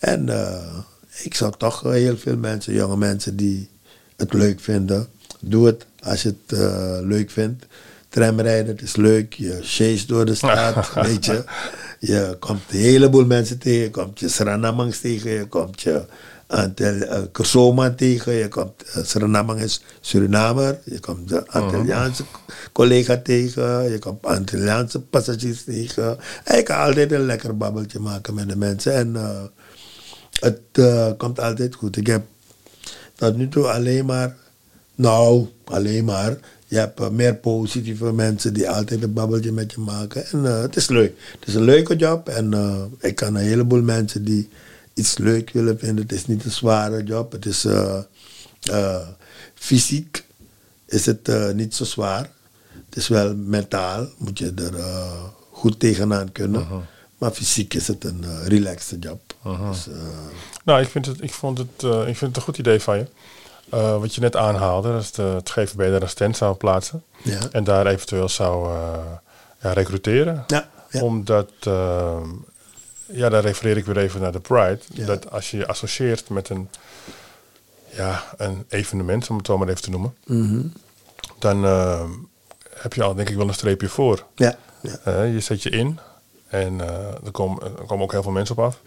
En 0.00 0.28
eh, 0.28 0.78
ik 1.22 1.34
zou 1.34 1.52
toch 1.58 1.82
heel 1.82 2.16
veel 2.16 2.36
mensen, 2.36 2.74
jonge 2.74 2.96
mensen 2.96 3.36
die 3.36 3.68
het 4.16 4.32
leuk 4.32 4.60
vinden, 4.60 5.08
doe 5.40 5.66
het 5.66 5.86
als 6.02 6.22
je 6.22 6.34
het 6.46 6.58
eh, 6.58 6.98
leuk 7.02 7.30
vindt. 7.30 7.66
Tramrijden, 8.08 8.66
het 8.66 8.82
is 8.82 8.96
leuk. 8.96 9.32
Je 9.32 9.58
chase 9.62 10.06
door 10.06 10.24
de 10.24 10.34
straat, 10.34 10.94
weet 11.06 11.24
je. 11.24 11.44
Je 11.98 12.36
komt 12.38 12.60
een 12.70 12.78
heleboel 12.78 13.26
mensen 13.26 13.58
tegen. 13.58 13.82
Je 13.82 13.90
komt 13.90 14.20
je 14.20 14.28
Sranamangs 14.28 15.00
tegen. 15.00 15.30
Je 15.30 15.46
komt 15.46 15.80
je 15.80 16.04
aantal 16.50 16.94
uh, 16.94 17.18
Kersoma 17.32 17.90
tegen. 17.90 18.32
Je 18.32 18.48
komt, 18.48 18.84
uh, 18.96 19.04
Surinamang 19.04 19.60
is 19.60 19.84
Surinamer. 20.00 20.78
Je 20.84 21.00
komt 21.00 21.28
de 21.28 21.46
Antilliaanse 21.46 22.24
collega 22.72 23.16
tegen. 23.16 23.90
Je 23.90 23.98
komt 23.98 24.26
Antilliaanse 24.26 25.00
passagiers 25.00 25.64
tegen. 25.64 26.18
En 26.44 26.56
je 26.56 26.62
kan 26.62 26.78
altijd 26.78 27.12
een 27.12 27.26
lekker 27.26 27.56
babbeltje 27.56 27.98
maken 27.98 28.34
met 28.34 28.48
de 28.48 28.56
mensen. 28.56 28.94
En 28.94 29.16
het 30.40 30.60
uh, 30.72 31.10
komt 31.16 31.40
altijd 31.40 31.74
goed. 31.74 31.96
Ik 31.96 32.06
heb 32.06 32.26
tot 33.14 33.36
nu 33.36 33.48
toe 33.48 33.66
alleen 33.66 34.06
maar, 34.06 34.36
nou, 34.94 35.46
alleen 35.64 36.04
maar. 36.04 36.38
Je 36.66 36.76
hebt 36.76 37.00
uh, 37.00 37.08
meer 37.08 37.34
positieve 37.34 38.12
mensen 38.12 38.54
die 38.54 38.70
altijd 38.70 39.02
een 39.02 39.12
babbeltje 39.12 39.52
met 39.52 39.72
je 39.72 39.80
maken. 39.80 40.26
En 40.26 40.38
uh, 40.38 40.60
het 40.60 40.76
is 40.76 40.88
leuk. 40.88 41.12
Het 41.38 41.48
is 41.48 41.54
een 41.54 41.62
leuke 41.62 41.96
job. 41.96 42.28
En 42.28 42.54
ik 43.00 43.14
kan 43.14 43.34
een 43.34 43.42
heleboel 43.42 43.82
mensen 43.82 44.24
die 44.24 44.48
iets 44.94 45.18
leuk 45.18 45.50
willen 45.50 45.78
vinden. 45.78 46.02
Het 46.02 46.12
is 46.12 46.26
niet 46.26 46.44
een 46.44 46.50
zware 46.50 47.02
job. 47.04 47.32
Het 47.32 47.46
is 47.46 47.66
fysiek 49.54 50.24
is 50.86 51.06
het 51.06 51.54
niet 51.54 51.74
zo 51.74 51.84
zwaar. 51.84 52.30
Het 52.86 52.96
is 52.96 53.08
wel 53.08 53.36
mentaal. 53.36 54.08
Moet 54.18 54.38
je 54.38 54.52
er 54.54 54.74
goed 55.50 55.80
tegenaan 55.80 56.32
kunnen. 56.32 56.66
-huh. 56.66 56.80
Maar 57.18 57.30
fysiek 57.30 57.74
is 57.74 57.86
het 57.86 58.04
een 58.04 58.24
relaxed 58.44 59.02
job. 59.02 59.29
Dus, 59.42 59.88
uh, 59.88 59.94
nou, 60.64 60.80
ik 60.80 60.88
vind, 60.88 61.06
het, 61.06 61.22
ik, 61.22 61.32
vond 61.32 61.58
het, 61.58 61.82
uh, 61.84 61.98
ik 61.98 62.16
vind 62.16 62.20
het 62.20 62.36
een 62.36 62.42
goed 62.42 62.58
idee 62.58 62.80
van 62.80 62.96
je. 62.96 63.06
Uh, 63.74 63.98
wat 63.98 64.14
je 64.14 64.20
net 64.20 64.36
aanhaalde, 64.36 64.92
dat 64.92 65.02
is 65.02 65.12
de, 65.12 65.22
het 65.22 65.50
GVB 65.50 65.76
daar 65.76 66.02
een 66.02 66.08
stand 66.08 66.36
zou 66.36 66.56
plaatsen. 66.56 67.02
Ja. 67.22 67.38
En 67.52 67.64
daar 67.64 67.86
eventueel 67.86 68.28
zou 68.28 68.78
ja, 69.62 69.72
recruteren. 69.72 70.44
Ja, 70.46 70.68
ja. 70.90 71.02
Omdat, 71.02 71.52
ja, 73.06 73.28
daar 73.28 73.42
refereer 73.42 73.76
ik 73.76 73.84
weer 73.84 73.96
even 73.96 74.20
naar 74.20 74.32
de 74.32 74.40
Pride. 74.40 74.78
Ja. 74.92 75.06
Dat 75.06 75.30
als 75.30 75.50
je 75.50 75.56
je 75.56 75.66
associeert 75.66 76.28
met 76.28 76.48
een, 76.48 76.68
ja, 77.90 78.24
een 78.36 78.64
evenement, 78.68 79.30
om 79.30 79.36
het 79.36 79.46
zo 79.46 79.58
maar 79.58 79.68
even 79.68 79.82
te 79.82 79.90
noemen. 79.90 80.14
Mm-hmm. 80.26 80.72
Dan 81.38 81.62
heb 82.74 82.94
je 82.94 83.02
al 83.02 83.14
denk 83.14 83.28
ik 83.28 83.36
wel 83.36 83.48
een 83.48 83.54
streepje 83.54 83.88
voor. 83.88 84.24
Ja. 84.34 84.56
ja. 84.80 85.22
je 85.22 85.40
zet 85.40 85.62
je 85.62 85.70
in 85.70 85.98
en 86.50 86.74
uh, 86.74 87.24
er, 87.24 87.30
komen, 87.32 87.62
er 87.62 87.84
komen 87.86 88.04
ook 88.04 88.12
heel 88.12 88.22
veel 88.22 88.32
mensen 88.32 88.56
op 88.56 88.64
af. 88.64 88.80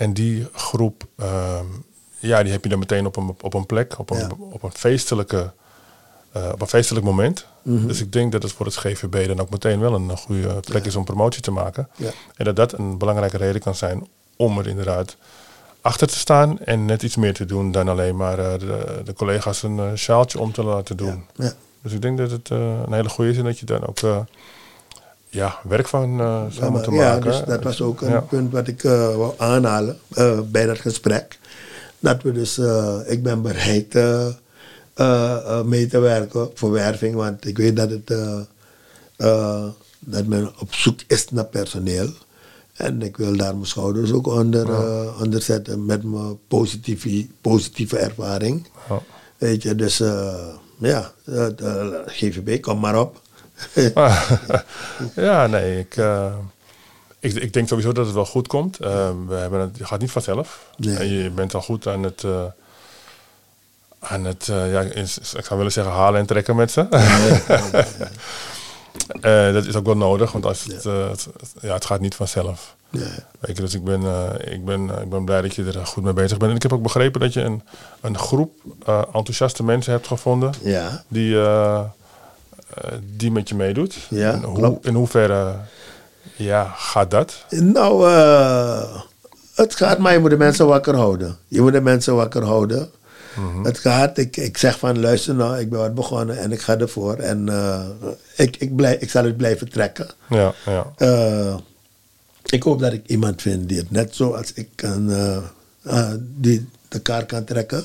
En 0.00 0.12
die 0.12 0.46
groep, 0.52 1.06
uh, 1.16 1.60
ja, 2.18 2.42
die 2.42 2.52
heb 2.52 2.62
je 2.62 2.68
dan 2.68 2.78
meteen 2.78 3.06
op 3.06 3.16
een, 3.16 3.34
op 3.40 3.54
een 3.54 3.66
plek, 3.66 3.98
op 3.98 4.10
een, 4.10 4.18
ja. 4.18 4.28
op 4.38 4.62
een, 4.62 4.72
feestelijke, 4.72 5.52
uh, 6.36 6.48
op 6.52 6.60
een 6.60 6.68
feestelijk 6.68 7.06
moment. 7.06 7.46
Mhm. 7.62 7.86
Dus 7.86 8.00
ik 8.00 8.12
denk 8.12 8.32
dat 8.32 8.42
het 8.42 8.52
voor 8.52 8.66
het 8.66 8.76
GVB 8.76 9.26
dan 9.26 9.40
ook 9.40 9.50
meteen 9.50 9.80
wel 9.80 9.94
een 9.94 10.16
goede 10.16 10.60
plek 10.60 10.82
Ja. 10.82 10.88
is 10.88 10.96
om 10.96 11.04
promotie 11.04 11.42
te 11.42 11.50
maken. 11.50 11.88
Ja. 11.96 12.10
En 12.36 12.44
dat 12.44 12.56
dat 12.56 12.72
een 12.72 12.98
belangrijke 12.98 13.36
reden 13.36 13.60
kan 13.60 13.74
zijn 13.74 14.06
om 14.36 14.58
er 14.58 14.66
inderdaad 14.66 15.16
achter 15.80 16.06
te 16.06 16.18
staan 16.18 16.58
en 16.58 16.84
net 16.84 17.02
iets 17.02 17.16
meer 17.16 17.34
te 17.34 17.44
doen 17.44 17.72
dan 17.72 17.88
alleen 17.88 18.16
maar 18.16 18.38
uh, 18.38 18.52
de, 18.58 19.00
de, 19.04 19.12
collega's 19.12 19.62
een 19.62 19.76
uh, 19.76 19.90
sjaaltje 19.94 20.40
om 20.40 20.52
te 20.52 20.64
laten 20.64 20.96
doen. 20.96 21.24
Dus 21.82 21.92
ik 21.92 22.02
denk 22.02 22.18
dat 22.18 22.30
het 22.30 22.48
een 22.50 22.92
hele 22.92 23.08
goede 23.08 23.30
is 23.30 23.38
en 23.38 23.44
dat 23.44 23.58
je 23.58 23.66
dan 23.66 23.86
ook 23.86 23.98
ja, 25.30 25.58
werk 25.64 25.88
van 25.88 26.20
uh, 26.20 26.44
zou 26.48 26.64
ja, 26.64 26.70
moeten 26.70 26.92
ja, 26.92 27.12
maken. 27.12 27.30
dus 27.30 27.42
dat 27.46 27.62
was 27.62 27.82
ook 27.82 28.00
een 28.00 28.10
ja. 28.10 28.20
punt 28.20 28.52
wat 28.52 28.66
ik 28.66 28.82
uh, 28.82 29.16
wou 29.16 29.34
aanhalen 29.36 29.98
uh, 30.18 30.40
bij 30.40 30.66
dat 30.66 30.78
gesprek. 30.78 31.38
Dat 31.98 32.22
we 32.22 32.32
dus, 32.32 32.58
ik 33.06 33.22
ben 33.22 33.42
bereid 33.42 33.94
mee 35.64 35.86
te 35.86 35.98
werken 35.98 36.50
voor 36.54 36.70
werving, 36.70 37.14
want 37.14 37.46
ik 37.46 37.56
weet 37.56 37.76
dat, 37.76 37.90
het, 37.90 38.12
dat 39.98 40.26
men 40.26 40.52
op 40.58 40.74
zoek 40.74 41.00
is 41.06 41.30
naar 41.30 41.44
personeel. 41.44 42.08
En 42.72 43.02
ik 43.02 43.16
wil 43.16 43.36
daar 43.36 43.54
mijn 43.54 43.66
schouders 43.66 44.12
ook 44.12 44.26
onder, 44.26 44.66
ja. 44.66 45.12
onder 45.20 45.42
zetten 45.42 45.84
met 45.84 46.02
mijn 46.02 46.38
positieve, 46.48 47.26
positieve 47.40 47.98
ervaring. 47.98 48.66
Ja. 48.88 49.02
Weet 49.38 49.62
je, 49.62 49.74
dus 49.74 49.98
ja, 50.78 51.12
de 51.24 52.02
GVB, 52.06 52.60
kom 52.60 52.78
maar 52.78 53.00
op. 53.00 53.20
ja, 55.14 55.46
nee, 55.46 55.78
ik, 55.78 55.96
uh, 55.96 56.34
ik, 57.18 57.34
ik 57.34 57.52
denk 57.52 57.68
sowieso 57.68 57.92
dat 57.92 58.06
het 58.06 58.14
wel 58.14 58.26
goed 58.26 58.46
komt. 58.46 58.80
Uh, 58.80 59.10
we 59.28 59.34
hebben 59.34 59.60
het, 59.60 59.78
het 59.78 59.86
gaat 59.86 60.00
niet 60.00 60.10
vanzelf. 60.10 60.70
Nee. 60.76 60.96
En 60.96 61.08
je 61.08 61.30
bent 61.30 61.54
al 61.54 61.62
goed 61.62 61.86
aan 61.86 62.02
het, 62.02 62.22
uh, 62.22 62.42
aan 63.98 64.24
het 64.24 64.46
ja, 64.46 64.80
ik 64.80 65.44
zou 65.44 65.56
willen 65.56 65.72
zeggen 65.72 65.92
halen 65.92 66.20
en 66.20 66.26
trekken 66.26 66.56
met 66.56 66.70
ze. 66.70 66.86
Dat 69.52 69.66
is 69.66 69.76
ook 69.76 69.86
wel 69.86 69.96
nodig, 69.96 70.32
want 70.32 70.46
als 70.46 70.64
het, 70.64 70.84
het, 70.84 71.28
ja, 71.60 71.74
het 71.74 71.84
gaat 71.84 72.00
niet 72.00 72.14
vanzelf. 72.14 72.76
Weet 73.40 73.56
je, 73.56 73.62
dus 73.62 73.74
ik 73.74 73.84
ben, 73.84 74.02
ik, 74.44 74.64
ben, 74.64 74.90
ik 75.02 75.10
ben 75.10 75.24
blij 75.24 75.42
dat 75.42 75.54
je 75.54 75.64
er 75.64 75.86
goed 75.86 76.02
mee 76.02 76.12
bezig 76.12 76.38
bent. 76.38 76.50
En 76.50 76.56
ik 76.56 76.62
heb 76.62 76.72
ook 76.72 76.82
begrepen 76.82 77.20
dat 77.20 77.32
je 77.32 77.40
een, 77.40 77.62
een 78.00 78.18
groep 78.18 78.52
enthousiaste 79.12 79.62
mensen 79.62 79.92
hebt 79.92 80.06
gevonden. 80.06 80.52
Ja. 80.62 81.02
Die 81.08 81.36
die 83.16 83.30
met 83.30 83.48
je 83.48 83.54
meedoet. 83.54 83.96
Ja, 84.08 84.40
hoe, 84.40 84.78
in 84.82 84.94
hoeverre 84.94 85.54
ja, 86.36 86.72
gaat 86.76 87.10
dat? 87.10 87.44
Nou, 87.50 88.10
uh, 88.10 89.02
het 89.54 89.74
gaat, 89.74 89.98
maar 89.98 90.12
je 90.12 90.18
moet 90.18 90.30
de 90.30 90.36
mensen 90.36 90.66
wakker 90.66 90.94
houden. 90.94 91.36
Je 91.48 91.60
moet 91.60 91.72
de 91.72 91.80
mensen 91.80 92.14
wakker 92.14 92.44
houden. 92.44 92.90
Mm-hmm. 93.36 93.64
Het 93.64 93.78
gaat, 93.78 94.18
ik, 94.18 94.36
ik 94.36 94.56
zeg 94.56 94.78
van 94.78 95.00
luister 95.00 95.34
nou, 95.34 95.58
ik 95.58 95.70
ben 95.70 95.78
wat 95.78 95.94
begonnen 95.94 96.38
en 96.38 96.52
ik 96.52 96.60
ga 96.60 96.78
ervoor. 96.78 97.14
En 97.14 97.46
uh, 97.46 97.80
ik, 98.36 98.56
ik, 98.56 98.76
blijf, 98.76 99.00
ik 99.00 99.10
zal 99.10 99.24
het 99.24 99.36
blijven 99.36 99.70
trekken. 99.70 100.08
Ja, 100.28 100.54
ja. 100.66 100.92
Uh, 100.98 101.54
ik 102.44 102.62
hoop 102.62 102.80
dat 102.80 102.92
ik 102.92 103.06
iemand 103.06 103.42
vind 103.42 103.68
die 103.68 103.78
het 103.78 103.90
net 103.90 104.14
zoals 104.14 104.52
ik 104.52 104.68
kan, 104.74 105.12
die 106.18 106.68
de 106.88 107.00
kaart 107.00 107.26
kan 107.26 107.44
trekken. 107.44 107.84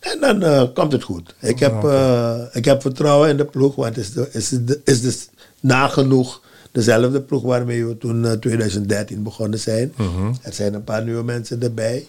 En 0.00 0.20
dan 0.20 0.42
uh, 0.42 0.62
komt 0.74 0.92
het 0.92 1.02
goed. 1.02 1.34
Ik 1.40 1.58
heb, 1.58 1.84
uh, 1.84 2.40
ik 2.52 2.64
heb 2.64 2.82
vertrouwen 2.82 3.28
in 3.28 3.36
de 3.36 3.44
ploeg, 3.44 3.74
want 3.74 3.96
het 3.96 4.04
is, 4.04 4.12
de, 4.12 4.28
is, 4.32 4.48
de, 4.48 4.80
is 4.84 5.00
dus 5.00 5.28
nagenoeg 5.60 6.42
dezelfde 6.72 7.20
ploeg 7.20 7.42
waarmee 7.42 7.86
we 7.86 7.98
toen 7.98 8.24
uh, 8.24 8.32
2013 8.32 9.22
begonnen 9.22 9.58
zijn. 9.58 9.92
Mm-hmm. 9.96 10.34
Er 10.42 10.52
zijn 10.52 10.74
een 10.74 10.84
paar 10.84 11.04
nieuwe 11.04 11.24
mensen 11.24 11.62
erbij. 11.62 12.06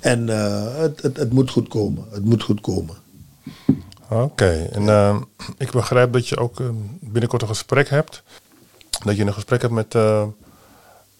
En 0.00 0.28
het, 0.28 1.02
het, 1.02 1.16
het, 1.16 1.32
moet 1.32 1.50
goed 1.50 1.68
komen. 1.68 2.04
Het 2.10 2.24
moet 2.24 2.42
goed 2.42 2.60
komen. 2.60 2.96
Oké, 4.08 4.22
okay. 4.22 4.66
en 4.72 4.82
ja. 4.82 5.18
ik 5.58 5.70
begrijp 5.70 6.12
dat 6.12 6.28
je 6.28 6.36
ook 6.36 6.62
binnenkort 7.00 7.42
een 7.42 7.48
gesprek 7.48 7.88
hebt. 7.88 8.22
Dat 9.04 9.16
je 9.16 9.24
een 9.24 9.32
gesprek 9.32 9.62
hebt 9.62 9.74
met 9.74 9.94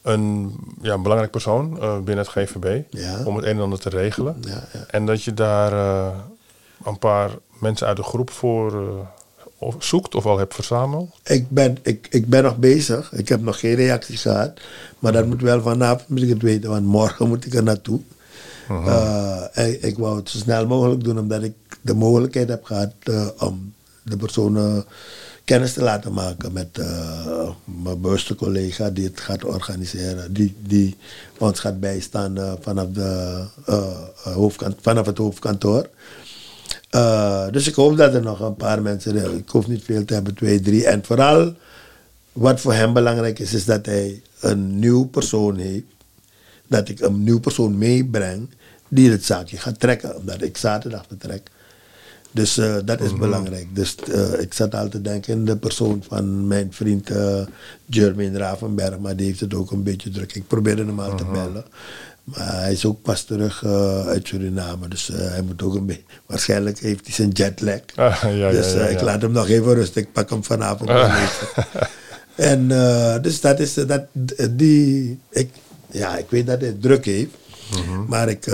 een, 0.03 0.55
ja, 0.83 0.95
een 0.95 1.03
belangrijk 1.03 1.33
persoon 1.33 1.77
uh, 1.77 1.95
binnen 1.95 2.25
het 2.25 2.29
GVB 2.29 2.83
ja. 2.91 3.25
om 3.25 3.37
het 3.37 3.45
een 3.45 3.57
en 3.57 3.63
ander 3.63 3.79
te 3.79 3.89
regelen. 3.89 4.37
Ja, 4.41 4.65
ja. 4.73 4.85
En 4.91 5.07
dat 5.07 5.23
je 5.23 5.35
daar 5.35 5.73
uh, 5.73 6.19
een 6.85 6.99
paar 6.99 7.31
mensen 7.59 7.87
uit 7.87 7.97
de 7.97 8.03
groep 8.03 8.31
voor 8.31 8.83
uh, 8.83 8.89
of 9.59 9.75
zoekt 9.79 10.15
of 10.15 10.27
al 10.27 10.39
hebt 10.39 10.55
verzameld. 10.55 11.11
Ik 11.25 11.51
ben, 11.51 11.79
ik, 11.83 12.07
ik 12.11 12.27
ben 12.27 12.43
nog 12.43 12.57
bezig. 12.57 13.13
Ik 13.13 13.29
heb 13.29 13.43
nog 13.43 13.59
geen 13.59 13.75
reactie 13.75 14.17
gehad. 14.17 14.61
Maar 14.99 15.13
dat 15.13 15.27
moet 15.27 15.43
wel 15.43 15.63
vanavond 15.63 16.09
moet 16.09 16.23
ik 16.23 16.29
het 16.29 16.43
weten, 16.43 16.71
want 16.71 16.85
morgen 16.85 17.29
moet 17.29 17.47
ik 17.47 17.55
er 17.55 17.63
naartoe. 17.63 18.01
Ik, 19.55 19.83
ik 19.83 19.99
wou 19.99 20.17
het 20.17 20.31
zo 20.31 20.39
snel 20.39 20.67
mogelijk 20.67 21.05
doen, 21.05 21.19
omdat 21.19 21.43
ik 21.43 21.55
de 21.81 21.95
mogelijkheid 21.95 22.49
heb 22.49 22.65
gehad 22.65 22.93
om 23.39 23.73
de 24.03 24.17
personen 24.17 24.85
kennis 25.45 25.73
te 25.73 25.83
laten 25.83 26.13
maken 26.13 26.53
met 26.53 26.79
uh, 26.79 27.51
mijn 27.65 28.01
bewuste 28.01 28.35
collega 28.35 28.91
die 28.91 29.05
het 29.05 29.21
gaat 29.21 29.45
organiseren. 29.45 30.33
Die, 30.33 30.55
die 30.63 30.97
ons 31.39 31.61
gaat 31.61 31.81
bijstaan 31.81 32.39
uh, 32.39 32.53
vanaf, 32.61 32.89
de, 32.89 33.45
uh, 33.69 34.01
hoofdkant, 34.23 34.77
vanaf 34.81 35.07
het 35.07 35.19
hoofdkantoor. 35.19 35.89
dus 37.51 37.69
ik 37.69 37.75
hoop 37.75 37.97
dat 37.97 38.15
er 38.15 38.23
nog 38.23 38.41
een 38.41 38.57
paar 38.57 38.83
mensen. 38.83 39.37
Ik 39.37 39.49
hoef 39.49 39.67
niet 39.67 39.85
veel 39.85 40.05
te 40.05 40.15
hebben, 40.15 40.35
twee, 40.35 40.61
drie. 40.61 40.87
En 40.87 41.05
vooral 41.05 41.55
wat 42.33 42.61
voor 42.61 42.75
hem 42.75 42.93
belangrijk 42.93 43.39
is, 43.39 43.55
is 43.55 43.65
dat 43.65 43.87
hij 43.87 44.23
een 44.41 44.79
nieuw 44.79 45.05
persoon 45.05 45.57
heeft. 45.57 45.85
Dat 46.67 46.89
ik 46.89 47.01
een 47.01 47.25
nieuw 47.25 47.41
persoon 47.41 47.79
meebreng 47.79 48.49
die 48.89 49.11
het 49.11 49.25
zaakje 49.25 49.57
gaat 49.57 49.81
trekken. 49.81 50.17
Omdat 50.17 50.43
ik 50.43 50.57
zaterdag 50.57 51.05
vertrek. 51.09 51.51
Dus 52.33 52.59
eh, 52.59 52.77
dat 52.85 53.01
is 53.01 53.15
belangrijk. 53.15 53.67
Dus 53.73 53.95
eh, 54.13 54.41
ik 54.41 54.55
zat 54.55 54.75
altijd 54.75 54.91
te 54.91 55.01
denken 55.03 55.33
in 55.33 55.45
de 55.45 55.57
persoon 55.57 56.05
van 56.09 56.47
mijn 56.47 56.73
vriend 56.73 57.11
uh, 57.11 57.41
Jermaine 57.87 58.39
Ravenberg. 58.39 58.99
Maar 58.99 59.17
die 59.17 59.27
heeft 59.27 59.41
het 59.41 59.55
ook 59.55 59.71
een 59.71 59.83
beetje 59.83 60.11
druk. 60.11 60.35
Ik 60.35 60.47
probeerde 60.47 60.85
hem 60.85 61.01
al 61.01 61.17
te 61.17 61.25
bellen. 61.25 61.65
Maar 62.25 62.61
hij 62.61 62.73
is 62.73 62.85
ook 62.85 63.03
pas 63.03 63.23
terug 63.23 63.65
uit 64.07 64.29
Suriname. 64.29 64.89
Dus 64.89 65.11
hij 65.13 65.43
moet 65.43 65.63
ook 65.63 65.75
een 65.75 65.87
beetje... 65.87 66.03
Waarschijnlijk 66.27 66.79
heeft 66.79 67.07
hij 67.07 67.15
zijn 67.15 67.29
jetlag. 67.29 67.81
Ah, 67.97 68.23
ja, 68.23 68.29
ja, 68.29 68.51
dus 68.51 68.73
ja, 68.73 68.87
ik 68.87 69.01
laat 69.01 69.23
hem 69.23 69.33
nog 69.33 69.49
even 69.49 69.75
rusten. 69.75 70.03
Ik 70.03 70.13
pak 70.13 70.31
hem 70.31 70.45
vanavond. 70.45 70.91
En 72.35 72.69
dus 73.23 73.41
dat 73.41 73.61
is... 73.61 73.75
Dat, 73.75 74.03
die, 74.51 75.19
ik, 75.31 75.51
ja, 75.91 76.17
ik 76.17 76.27
weet 76.29 76.47
dat 76.47 76.61
hij 76.61 76.77
druk 76.81 77.05
heeft. 77.05 77.31
Maar 78.07 78.29
ik, 78.29 78.47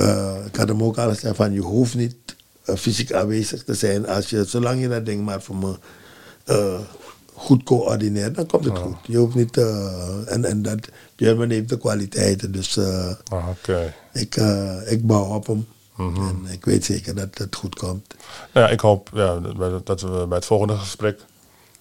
ik 0.46 0.56
had 0.56 0.68
hem 0.68 0.82
ook 0.82 0.98
al 0.98 1.08
gezegd 1.08 1.36
van... 1.36 1.52
Je 1.52 1.60
hoeft 1.60 1.94
niet 1.94 2.35
fysiek 2.74 3.12
aanwezig 3.12 3.64
te 3.64 3.74
zijn. 3.74 4.08
Als 4.08 4.30
je, 4.30 4.44
zolang 4.44 4.80
je 4.80 4.88
dat 4.88 5.06
ding 5.06 5.24
maar 5.24 5.42
voor 5.42 5.56
me 5.56 5.76
uh, 6.46 6.78
goed 7.32 7.62
coördineert, 7.62 8.34
dan 8.34 8.46
komt 8.46 8.64
het 8.64 8.78
goed. 8.78 8.96
Je 9.06 9.16
hoeft 9.16 9.34
niet. 9.34 9.56
Uh, 9.56 10.32
en, 10.32 10.44
en 10.44 10.62
dat, 10.62 10.88
German 11.16 11.50
heeft 11.50 11.68
de 11.68 11.78
kwaliteiten, 11.78 12.52
dus 12.52 12.76
uh, 12.76 13.12
ah, 13.28 13.48
okay. 13.48 13.94
ik, 14.12 14.36
ik 14.86 15.06
bouw 15.06 15.34
op 15.34 15.46
hem. 15.46 15.66
Mm 15.96 16.14
-hmm. 16.14 16.46
En 16.46 16.52
ik 16.52 16.64
weet 16.64 16.84
zeker 16.84 17.14
dat 17.14 17.38
het 17.38 17.56
goed 17.56 17.74
komt. 17.74 18.14
Nou 18.52 18.66
ja, 18.66 18.72
ik 18.72 18.80
hoop 18.80 19.10
ja, 19.14 19.40
dat 19.84 20.00
we 20.00 20.26
bij 20.26 20.36
het 20.36 20.46
volgende 20.46 20.76
gesprek 20.76 21.20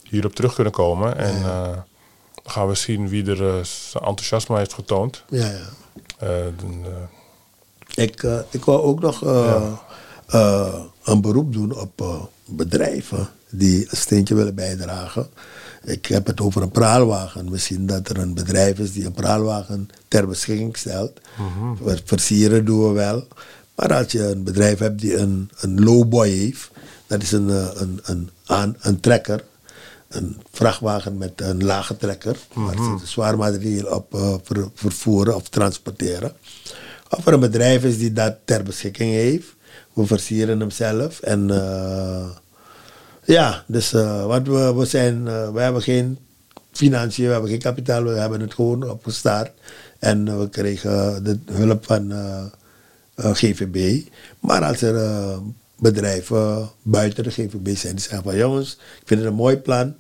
hierop 0.04 0.36
terug 0.36 0.54
kunnen 0.54 0.74
komen. 0.74 1.18
En 1.18 1.40
ja. 1.40 1.86
gaan 2.44 2.68
we 2.68 2.76
zien 2.76 3.10
wie 3.10 3.26
er 3.26 3.66
zijn 3.66 4.04
enthousiasme 4.04 4.58
heeft 4.58 4.74
getoond. 4.74 5.24
Ja, 5.30 5.52
ja. 5.52 5.68
Dan, 6.58 6.86
ik, 7.96 8.28
ik 8.50 8.66
wou 8.66 8.82
ook 8.82 9.00
nog 9.00 9.22
ja 9.22 9.85
uh, 10.34 10.80
een 11.04 11.22
beroep 11.22 11.54
doen 11.54 11.78
op 11.78 12.02
uh, 12.02 12.24
bedrijven 12.46 13.30
die 13.50 13.88
een 13.90 13.98
steentje 13.98 14.36
willen 14.36 14.56
bijdragen. 14.56 15.28
Ik 15.84 16.06
heb 16.06 16.28
het 16.28 16.42
over 16.42 16.62
een 16.62 16.72
praalwagen. 16.72 17.50
Misschien 17.50 17.86
dat 17.86 18.10
er 18.10 18.18
een 18.18 18.34
bedrijf 18.34 18.80
is 18.80 18.94
die 18.94 19.06
een 19.06 19.12
praalwagen 19.12 19.90
ter 20.08 20.28
beschikking 20.28 20.78
stelt. 20.78 21.20
Mm 21.38 21.78
-hmm. 21.78 21.98
Versieren 22.06 22.66
doen 22.66 22.88
we 22.88 22.94
wel. 22.94 23.28
Maar 23.76 23.94
als 23.94 24.12
je 24.12 24.28
een 24.28 24.44
bedrijf 24.44 24.80
hebt 24.80 25.02
die 25.02 25.18
een, 25.18 25.50
een 25.60 25.84
lowboy 25.84 26.30
heeft, 26.30 26.72
dat 27.08 27.22
is 27.22 27.32
een, 27.32 27.50
een, 27.82 28.00
een, 28.04 28.30
een, 28.46 28.76
een 28.80 29.00
trekker. 29.00 29.44
Een 30.08 30.42
vrachtwagen 30.52 31.18
met 31.18 31.42
een 31.42 31.64
lage 31.64 31.98
trekker, 31.98 32.38
mm 32.54 32.68
-hmm. 32.68 32.90
waar 32.90 33.00
ze 33.00 33.06
zwaar 33.08 33.38
materieel 33.38 33.86
op 33.86 34.14
uh, 34.14 34.34
ver, 34.44 34.70
vervoeren 34.74 35.36
of 35.36 35.50
transporteren. 35.50 36.34
Of 37.10 37.26
er 37.26 37.34
een 37.34 37.40
bedrijf 37.40 37.84
is 37.84 37.98
die 37.98 38.14
dat 38.14 38.36
ter 38.46 38.64
beschikking 38.64 39.12
heeft, 39.12 39.55
we 39.96 40.06
versieren 40.06 40.60
hem 40.60 40.72
zelf. 40.72 41.20
En 41.20 41.50
uh, 41.50 42.26
ja, 43.24 43.64
dus 43.68 43.94
uh, 43.94 44.26
wat 44.26 44.48
we, 44.48 44.74
we 44.74 44.86
zijn, 44.86 45.26
uh, 45.26 45.50
we 45.50 45.60
hebben 45.60 45.82
geen 45.82 46.18
financiën, 46.72 47.26
we 47.26 47.32
hebben 47.32 47.50
geen 47.50 47.60
kapitaal, 47.60 48.04
we 48.04 48.10
hebben 48.10 48.42
het 48.42 48.54
gewoon 48.54 48.90
opgestart. 48.90 49.52
En 50.00 50.40
we 50.40 50.50
kregen 50.50 51.24
de 51.24 51.40
hulp 51.52 51.86
van 51.86 52.14
GVB. 53.16 54.08
Maar 54.40 54.64
als 54.64 54.82
er 54.82 55.40
bedrijven 55.80 56.70
buiten 56.82 57.24
de 57.24 57.30
GVB 57.30 57.76
zijn 57.78 57.96
die 57.96 58.04
zeggen 58.04 58.24
van 58.24 58.36
jongens, 58.36 58.72
ik 58.74 59.08
vind 59.08 59.20
het 59.20 59.30
een 59.30 59.36
mooi 59.36 59.58
plan. 59.58 59.96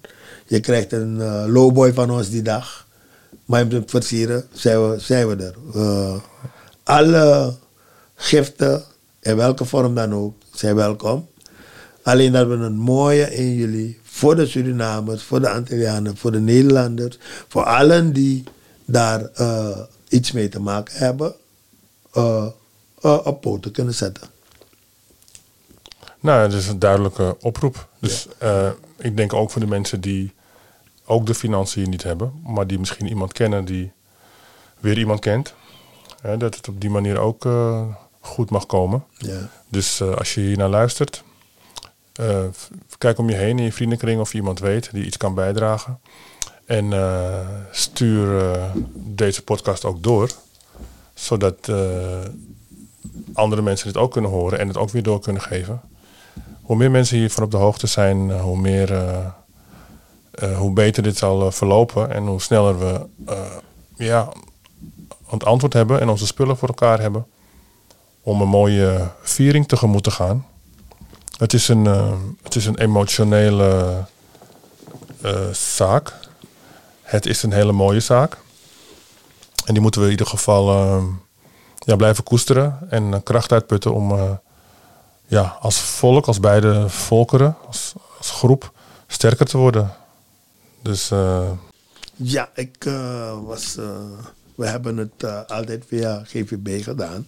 Je 0.47 0.59
krijgt 0.59 0.91
een 0.91 1.17
lowboy 1.51 1.93
van 1.93 2.11
ons 2.11 2.29
die 2.29 2.41
dag. 2.41 2.87
Maar 3.45 3.67
je 3.67 3.75
moet 3.75 3.89
versieren, 3.89 4.45
zijn 4.53 4.89
we, 4.89 4.99
zijn 4.99 5.27
we 5.27 5.43
er. 5.43 6.21
alle 6.83 7.53
giften 8.15 8.83
in 9.25 9.35
welke 9.35 9.65
vorm 9.65 9.95
dan 9.95 10.13
ook, 10.13 10.33
zijn 10.53 10.75
welkom. 10.75 11.27
Alleen 12.03 12.31
dat 12.31 12.47
we 12.47 12.53
een 12.53 12.77
mooie 12.77 13.35
in 13.35 13.53
jullie, 13.53 13.99
voor 14.03 14.35
de 14.35 14.45
Surinamers, 14.45 15.23
voor 15.23 15.41
de 15.41 15.49
Antillianen, 15.49 16.17
voor 16.17 16.31
de 16.31 16.39
Nederlanders, 16.39 17.17
voor 17.47 17.63
allen 17.63 18.13
die 18.13 18.43
daar 18.85 19.29
uh, 19.39 19.79
iets 20.09 20.31
mee 20.31 20.49
te 20.49 20.59
maken 20.59 20.97
hebben, 20.97 21.35
uh, 22.17 22.45
uh, 23.05 23.19
op 23.23 23.41
poten 23.41 23.71
kunnen 23.71 23.93
zetten. 23.93 24.27
Nou, 26.19 26.49
dat 26.49 26.59
is 26.59 26.67
een 26.67 26.79
duidelijke 26.79 27.37
oproep. 27.41 27.87
Dus 27.99 28.27
ja. 28.39 28.75
ik 28.97 29.17
denk 29.17 29.33
ook 29.33 29.51
voor 29.51 29.61
de 29.61 29.67
mensen 29.67 30.01
die 30.01 30.33
ook 31.05 31.25
de 31.25 31.35
financiën 31.35 31.89
niet 31.89 32.03
hebben, 32.03 32.41
maar 32.43 32.67
die 32.67 32.79
misschien 32.79 33.07
iemand 33.07 33.33
kennen 33.33 33.65
die 33.65 33.91
weer 34.79 34.97
iemand 34.97 35.19
kent. 35.19 35.53
dat 36.37 36.55
het 36.55 36.67
op 36.67 36.81
die 36.81 36.89
manier 36.89 37.19
ook 37.19 37.45
goed 38.25 38.49
mag 38.49 38.65
komen. 38.65 39.03
Ja. 39.17 39.49
Dus 39.67 39.99
uh, 40.01 40.15
als 40.15 40.33
je 40.33 40.41
hier 40.41 40.57
naar 40.57 40.69
luistert, 40.69 41.23
uh, 42.21 42.39
kijk 42.97 43.17
om 43.17 43.29
je 43.29 43.35
heen 43.35 43.57
in 43.57 43.63
je 43.63 43.71
vriendenkring 43.71 44.19
of 44.19 44.31
je 44.31 44.37
iemand 44.37 44.59
weet 44.59 44.89
die 44.91 45.05
iets 45.05 45.17
kan 45.17 45.33
bijdragen. 45.33 45.99
En 46.65 46.91
uh, 46.91 47.39
stuur 47.71 48.55
deze 48.93 49.43
podcast 49.43 49.85
ook 49.85 50.03
door, 50.03 50.29
zodat 51.13 51.71
andere 53.33 53.61
mensen 53.61 53.87
dit 53.87 53.97
ook 53.97 54.11
kunnen 54.11 54.31
horen 54.31 54.59
en 54.59 54.67
het 54.67 54.77
ook 54.77 54.89
weer 54.89 55.03
door 55.03 55.19
kunnen 55.19 55.41
geven. 55.41 55.81
Hoe 56.61 56.75
meer 56.75 56.91
mensen 56.91 57.17
hiervan 57.17 57.43
op 57.43 57.51
de 57.51 57.57
hoogte 57.57 57.87
zijn, 57.87 58.39
hoe 58.39 58.57
meer, 58.57 59.03
hoe 60.57 60.73
beter 60.73 61.03
dit 61.03 61.17
zal 61.17 61.51
verlopen 61.51 62.11
en 62.11 62.25
hoe 62.25 62.41
sneller 62.41 62.79
we 62.79 63.05
ja, 63.95 64.31
het 65.27 65.45
antwoord 65.45 65.73
hebben 65.73 66.01
en 66.01 66.09
onze 66.09 66.25
spullen 66.25 66.57
voor 66.57 66.67
elkaar 66.67 66.99
hebben 66.99 67.25
om 68.25 68.41
een 68.41 68.47
mooie 68.47 69.11
viering 69.21 69.67
tegemoet 69.67 70.03
te 70.03 70.11
gaan. 70.11 70.45
Het 71.37 71.53
is 71.53 71.67
een, 71.67 71.85
uh, 71.85 72.13
het 72.43 72.55
is 72.55 72.65
een 72.65 72.77
emotionele 72.77 74.03
uh, 75.25 75.49
zaak. 75.51 76.13
Het 77.01 77.25
is 77.25 77.43
een 77.43 77.51
hele 77.51 77.71
mooie 77.71 77.99
zaak. 77.99 78.37
En 79.65 79.73
die 79.73 79.81
moeten 79.81 80.01
we 80.01 80.05
in 80.05 80.11
ieder 80.11 80.27
geval 80.27 80.69
uh, 80.69 81.03
ja, 81.77 81.95
blijven 81.95 82.23
koesteren 82.23 82.79
en 82.89 83.23
kracht 83.23 83.51
uitputten 83.51 83.93
om 83.93 84.39
ja, 85.25 85.57
als 85.59 85.79
volk, 85.79 86.25
als 86.25 86.39
beide 86.39 86.89
volkeren, 86.89 87.55
als, 87.67 87.93
als 88.17 88.31
groep 88.31 88.71
sterker 89.07 89.45
te 89.45 89.57
worden. 89.57 89.93
Dus. 90.81 91.11
Ja, 92.15 92.49
ik 92.53 92.83
was. 93.45 93.75
we 94.55 94.67
hebben 94.67 94.97
het 94.97 95.47
altijd 95.49 95.83
via 95.87 96.21
GVB 96.23 96.83
gedaan. 96.83 97.27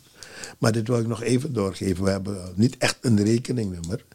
Maar 0.58 0.71
dit 0.71 0.88
wil 0.88 1.00
ik 1.00 1.08
nog 1.08 1.23
even 1.23 1.54
doorgeven. 1.54 2.04
We 2.04 2.10
hebben 2.10 2.52
niet 2.56 2.78
echt 2.78 2.97
een 3.02 3.23
rekeningnummer. 3.23 4.06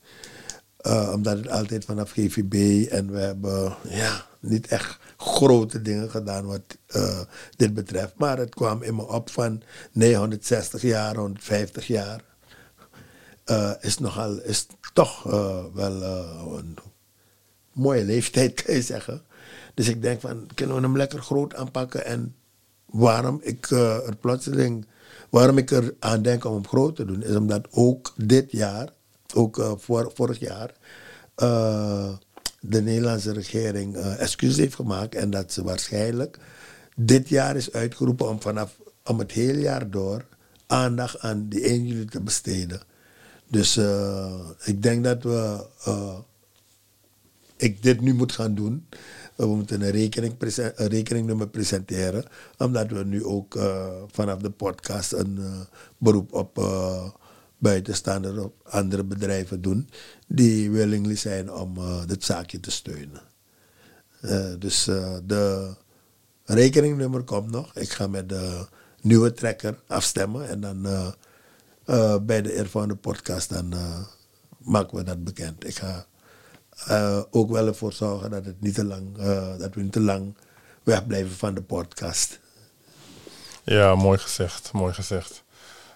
Uh, 0.87 1.11
omdat 1.15 1.37
het 1.37 1.49
altijd 1.49 1.85
vanaf 1.85 2.11
GVB 2.11 2.87
en 2.91 3.13
we 3.13 3.19
hebben 3.19 3.77
ja, 3.89 4.27
niet 4.41 4.67
echt 4.67 4.99
grote 5.17 5.83
dingen 5.83 6.11
gedaan 6.11 6.47
wat 6.47 6.79
uh, 6.97 7.21
dit 7.57 7.75
betreft. 7.75 8.13
Maar 8.17 8.39
het 8.39 8.55
kwam 8.55 8.83
in 8.83 8.95
me 8.95 9.09
op 9.09 9.31
van 9.31 9.63
nee, 9.93 10.17
160 10.17 10.83
jaar, 10.83 11.17
150 11.17 11.87
jaar. 11.87 12.21
Uh, 13.47 13.73
is 13.81 13.99
nogal, 13.99 14.41
is 14.41 14.67
toch 14.93 15.23
wel 15.73 16.03
een 16.59 16.77
mooie 17.73 18.05
leeftijd, 18.05 18.55
kan 18.63 18.75
je 18.75 18.83
zeggen. 18.83 19.23
Dus 19.75 19.89
ik 19.89 20.03
denk 20.03 20.21
van, 20.21 20.47
kunnen 20.55 20.77
we 20.77 20.83
hem 20.83 20.97
lekker 20.97 21.23
groot 21.23 21.55
aanpakken 21.55 22.05
en 22.05 22.35
waarom 22.87 23.41
ik 23.43 23.71
er 23.71 24.17
plotseling 24.17 24.87
Waarom 25.33 25.59
ik 25.59 25.71
er 25.71 25.95
aan 25.99 26.23
denk 26.23 26.45
om 26.45 26.53
hem 26.53 26.67
groot 26.67 26.97
te 26.97 27.05
doen, 27.05 27.23
is 27.23 27.37
omdat 27.37 27.67
ook 27.71 28.13
dit 28.17 28.51
jaar, 28.51 28.89
ook 29.35 29.77
voor, 29.79 30.11
vorig 30.15 30.39
jaar, 30.39 30.71
uh, 31.43 32.13
de 32.61 32.83
Nederlandse 32.83 33.33
regering 33.33 33.97
uh, 33.97 34.21
excuses 34.21 34.57
heeft 34.57 34.75
gemaakt 34.75 35.15
en 35.15 35.31
dat 35.31 35.53
ze 35.53 35.63
waarschijnlijk 35.63 36.39
dit 36.97 37.29
jaar 37.29 37.57
is 37.57 37.73
uitgeroepen 37.73 38.29
om 38.29 38.41
vanaf 38.41 38.81
om 39.05 39.19
het 39.19 39.33
hele 39.33 39.61
jaar 39.61 39.91
door 39.91 40.25
aandacht 40.67 41.21
aan 41.21 41.49
die 41.49 41.61
1 41.61 41.87
juli 41.87 42.05
te 42.05 42.21
besteden. 42.21 42.81
Dus 43.49 43.81
ik 44.65 44.83
denk 44.83 45.05
dat 45.05 45.23
we 45.23 45.65
ik 47.57 47.83
dit 47.83 48.01
nu 48.01 48.15
moet 48.15 48.33
gaan 48.33 48.55
doen. 48.55 48.87
We 49.37 49.47
moeten 49.47 49.81
een, 49.81 49.91
rekening 49.91 50.35
rekeningnummer 50.77 51.49
presenteren. 51.49 52.25
Omdat 52.59 52.91
we 52.91 53.05
nu 53.05 53.25
ook 53.25 53.55
uh, 53.55 53.87
vanaf 54.07 54.39
de 54.39 54.51
podcast 54.51 55.13
een 55.13 55.37
uh, 55.39 55.61
beroep 55.99 56.33
op 56.33 56.59
uh, 56.59 57.07
of 58.39 58.51
andere 58.63 59.05
bedrijven 59.05 59.63
doen. 59.63 59.89
Die 60.27 60.71
willingly 60.71 61.17
zijn 61.17 61.53
om 61.53 61.79
dit 62.07 62.25
zaakje 62.25 62.61
te 62.61 62.71
steunen. 62.71 63.23
dus 64.59 64.85
de 65.27 65.75
rekeningnummer 66.45 67.23
komt 67.23 67.51
nog. 67.51 67.77
Ik 67.77 67.91
ga 67.91 68.07
met 68.07 68.29
de 68.29 68.67
nieuwe 69.01 69.33
trekker 69.33 69.81
afstemmen. 69.87 70.49
En 70.49 70.61
dan 70.61 70.83
bij 72.27 72.43
de 72.43 72.53
Ervaren 72.53 73.01
podcast 73.01 73.49
dan 73.49 73.75
maken 74.59 74.97
we 74.97 75.03
dat 75.03 75.25
bekend. 75.25 75.67
Ik 75.67 75.75
ga 75.77 76.07
eh, 76.87 77.23
ook 77.31 77.51
wel 77.51 77.67
ervoor 77.67 77.93
zorgen 77.93 78.31
dat, 78.31 78.45
het 78.45 78.61
niet 78.61 78.75
te 78.75 78.85
lang, 78.85 79.19
eh, 79.19 79.59
dat 79.59 79.75
we 79.75 79.83
niet 79.83 79.93
te 79.93 80.01
lang 80.01 80.35
wegblijven 80.83 81.37
van 81.37 81.55
de 81.55 81.63
podcast. 81.63 82.41
Ja, 83.65 83.95
mooi 83.95 84.19
gezegd, 84.19 84.73
mooi 84.73 84.93
gezegd. 84.93 85.43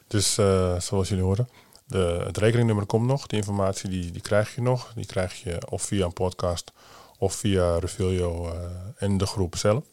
Dus 0.07 0.39
uh, 0.39 0.81
zoals 0.81 1.09
jullie 1.09 1.25
horen, 1.25 1.49
de, 1.87 2.23
het 2.27 2.37
rekeningnummer 2.37 2.87
komt 2.87 3.07
nog. 3.07 3.27
Die 3.27 3.39
informatie 3.39 3.91
die, 3.91 4.11
die 4.11 4.23
krijg 4.23 4.55
je 4.55 4.63
nog. 4.63 4.93
Die 4.95 5.07
krijg 5.07 5.43
je 5.43 5.71
of 5.71 5.83
via 5.83 6.05
een 6.05 6.13
podcast 6.13 6.73
of 7.19 7.35
via 7.35 7.79
Revilio 7.79 8.55
en 8.97 9.19
de 9.19 9.27
groep 9.27 9.57
zelf. 9.57 9.85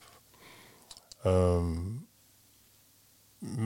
Um, 1.26 2.08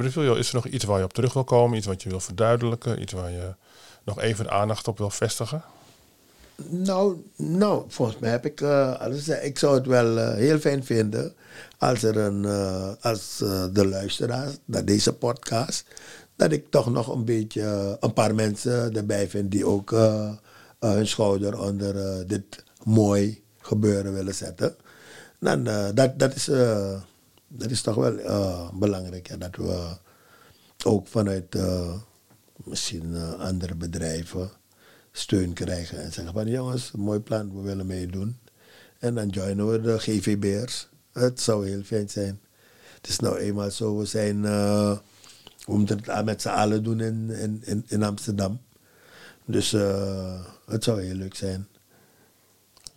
is 0.06 0.48
er 0.48 0.56
nog 0.56 0.68
iets 0.68 0.84
waar 0.84 0.98
je 0.98 1.04
op 1.04 1.14
terug 1.14 1.34
wil 1.34 1.44
komen? 1.44 1.78
Iets 1.78 1.88
wat 1.88 2.04
je 2.04 2.10
wil 2.10 2.20
verduidelijken? 2.20 3.02
Iets 3.02 3.14
waar 3.14 3.32
je 3.32 3.56
nog 4.04 4.20
even 4.20 4.52
aandacht 4.52 4.88
op 4.88 4.98
wil 4.98 5.10
vestigen? 5.10 5.64
Nou, 6.66 7.24
nou 7.36 7.86
volgens 7.88 8.20
mij 8.20 8.30
heb 8.30 8.46
ik 8.46 8.62
alles. 8.62 9.28
Ik 9.28 9.60
zou 9.60 9.76
het 9.76 9.86
wel 9.86 10.18
uh, 10.18 10.34
heel 10.34 10.60
fijn 10.60 10.84
vinden 10.84 11.34
als 11.78 12.04
er 12.04 12.18
een, 12.18 12.44
uh, 12.44 12.92
als 13.02 13.38
de 13.74 13.88
luisteraars 13.88 14.58
naar 14.66 14.86
deze 14.86 15.14
podcast, 15.14 15.86
dat 16.36 16.52
ik 16.52 16.70
toch 16.70 16.92
nog 16.92 17.08
een 17.08 17.26
beetje 17.26 17.98
een 18.00 18.14
paar 18.14 18.36
mensen 18.36 18.96
erbij 18.96 19.30
vind 19.30 19.52
die 19.52 19.66
ook 19.66 19.92
hun 20.80 21.08
schouder 21.08 21.60
onder 21.60 22.28
dit 22.28 22.64
mooi 22.84 23.44
gebeuren 23.60 24.14
willen 24.14 24.36
zetten. 24.36 24.76
Dan, 25.40 25.64
dat, 25.94 26.20
dat, 26.20 26.36
is, 26.36 26.46
dat 27.48 27.70
is 27.70 27.82
toch 27.82 27.96
wel 27.96 28.20
belangrijk. 28.74 29.40
Dat 29.40 29.56
we 29.56 29.88
ook 30.84 31.08
vanuit 31.08 31.58
misschien 32.64 33.16
andere 33.40 33.76
bedrijven 33.76 34.50
steun 35.18 35.54
krijgen. 35.54 36.04
En 36.04 36.12
zeggen 36.12 36.34
van 36.34 36.48
jongens, 36.48 36.92
mooi 36.92 37.20
plan, 37.20 37.56
we 37.56 37.62
willen 37.62 37.86
meedoen. 37.86 38.40
En 39.00 39.16
dan 39.16 39.30
joinen 39.30 39.72
we 39.72 39.82
de 39.82 40.00
GVB'ers. 40.00 40.88
Het 41.14 41.42
zou 41.42 41.68
heel 41.68 41.84
fijn 41.84 42.10
zijn. 42.10 42.42
Het 42.96 43.08
is 43.08 43.20
nou 43.20 43.38
eenmaal 43.38 43.72
zo, 43.72 43.98
we 43.98 44.06
zijn, 44.06 44.38
uh, 44.38 44.98
we 45.66 45.78
moeten 45.78 46.00
het 46.04 46.26
met 46.26 46.42
z'n 46.42 46.48
allen 46.48 46.84
doen 46.84 47.00
in, 47.00 47.30
in, 47.64 47.86
in, 47.88 48.04
Amsterdam. 48.04 48.62
Dus 49.46 49.74
uh, 49.74 50.46
het 50.66 50.84
zou 50.84 51.02
heel 51.04 51.16
leuk 51.16 51.36
zijn. 51.36 51.68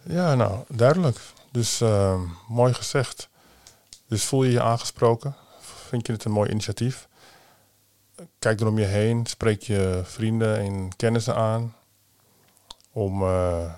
Ja, 0.03 0.35
nou, 0.35 0.65
duidelijk. 0.69 1.19
Dus 1.53 1.81
uh, 1.81 2.21
mooi 2.49 2.75
gezegd. 2.75 3.29
Dus 4.09 4.25
voel 4.25 4.45
je 4.45 4.51
je 4.51 4.63
aangesproken? 4.63 5.37
Vind 5.89 6.07
je 6.07 6.13
het 6.13 6.25
een 6.25 6.33
mooi 6.33 6.51
initiatief? 6.51 7.09
Kijk 8.39 8.61
er 8.61 8.67
om 8.67 8.79
je 8.79 8.85
heen, 8.85 9.27
spreek 9.27 9.63
je 9.63 10.01
vrienden 10.05 10.57
en 10.57 10.97
kennissen 10.97 11.35
aan 11.35 11.75
om 12.93 13.23
uh, 13.23 13.73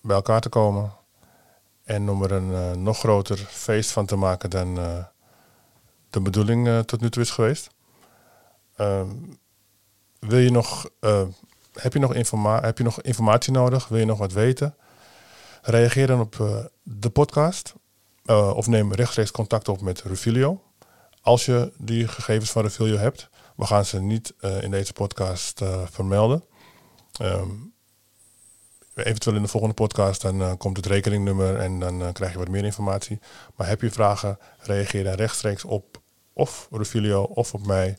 bij 0.00 0.16
elkaar 0.16 0.40
te 0.40 0.48
komen. 0.48 0.92
En 1.84 2.10
om 2.10 2.22
er 2.22 2.32
een 2.32 2.50
uh, 2.50 2.72
nog 2.72 2.98
groter 2.98 3.36
feest 3.36 3.90
van 3.90 4.06
te 4.06 4.16
maken 4.16 4.50
dan 4.50 4.78
uh, 4.78 5.04
de 6.10 6.20
bedoeling 6.20 6.84
tot 6.86 7.00
nu 7.00 7.10
toe 7.10 7.22
is 7.22 7.30
geweest. 7.30 7.70
Ehm, 8.76 9.08
wil 10.18 10.38
je 10.38 10.50
nog, 10.50 10.90
heb, 11.72 11.92
je 11.92 11.98
nog 11.98 12.14
informa 12.14 12.60
heb 12.60 12.78
je 12.78 12.84
nog 12.84 13.02
informatie 13.02 13.52
nodig? 13.52 13.88
Wil 13.88 13.98
je 13.98 14.04
nog 14.04 14.18
wat 14.18 14.32
weten? 14.32 14.76
Reageer 15.62 16.06
dan 16.06 16.20
op 16.20 16.36
de 16.82 17.10
podcast. 17.10 17.74
of 18.26 18.66
neem 18.66 18.92
rechtstreeks 18.92 19.30
contact 19.30 19.68
op 19.68 19.80
met 19.80 20.02
Revilio. 20.02 20.62
Als 21.20 21.44
je 21.44 21.72
die 21.78 22.08
gegevens 22.08 22.50
van 22.50 22.62
Revilio 22.62 22.96
hebt. 22.96 23.28
We 23.56 23.66
gaan 23.66 23.84
ze 23.84 24.00
niet 24.00 24.34
in 24.60 24.70
deze 24.70 24.92
podcast 24.92 25.62
vermelden. 25.90 26.44
Um, 27.22 27.75
eventueel 29.04 29.36
in 29.36 29.42
de 29.42 29.48
volgende 29.48 29.74
podcast, 29.74 30.20
dan 30.22 30.40
uh, 30.40 30.52
komt 30.58 30.76
het 30.76 30.86
rekeningnummer 30.86 31.56
en 31.56 31.80
dan 31.80 32.00
uh, 32.00 32.12
krijg 32.12 32.32
je 32.32 32.38
wat 32.38 32.48
meer 32.48 32.64
informatie. 32.64 33.18
Maar 33.56 33.68
heb 33.68 33.80
je 33.80 33.90
vragen, 33.90 34.38
reageer 34.58 35.04
dan 35.04 35.14
rechtstreeks 35.14 35.64
op 35.64 36.00
of 36.32 36.68
Refilio 36.70 37.22
of 37.22 37.54
op 37.54 37.66
mij 37.66 37.98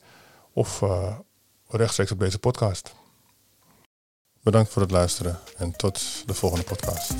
of 0.54 0.82
uh, 0.82 1.18
rechtstreeks 1.68 2.12
op 2.12 2.20
deze 2.20 2.40
podcast. 2.40 2.96
Bedankt 4.44 4.70
voor 4.70 4.82
het 4.82 4.92
luisteren 4.92 5.40
en 5.58 5.72
tot 5.72 6.24
de 6.26 6.34
volgende 6.34 6.66
podcast. 6.66 7.14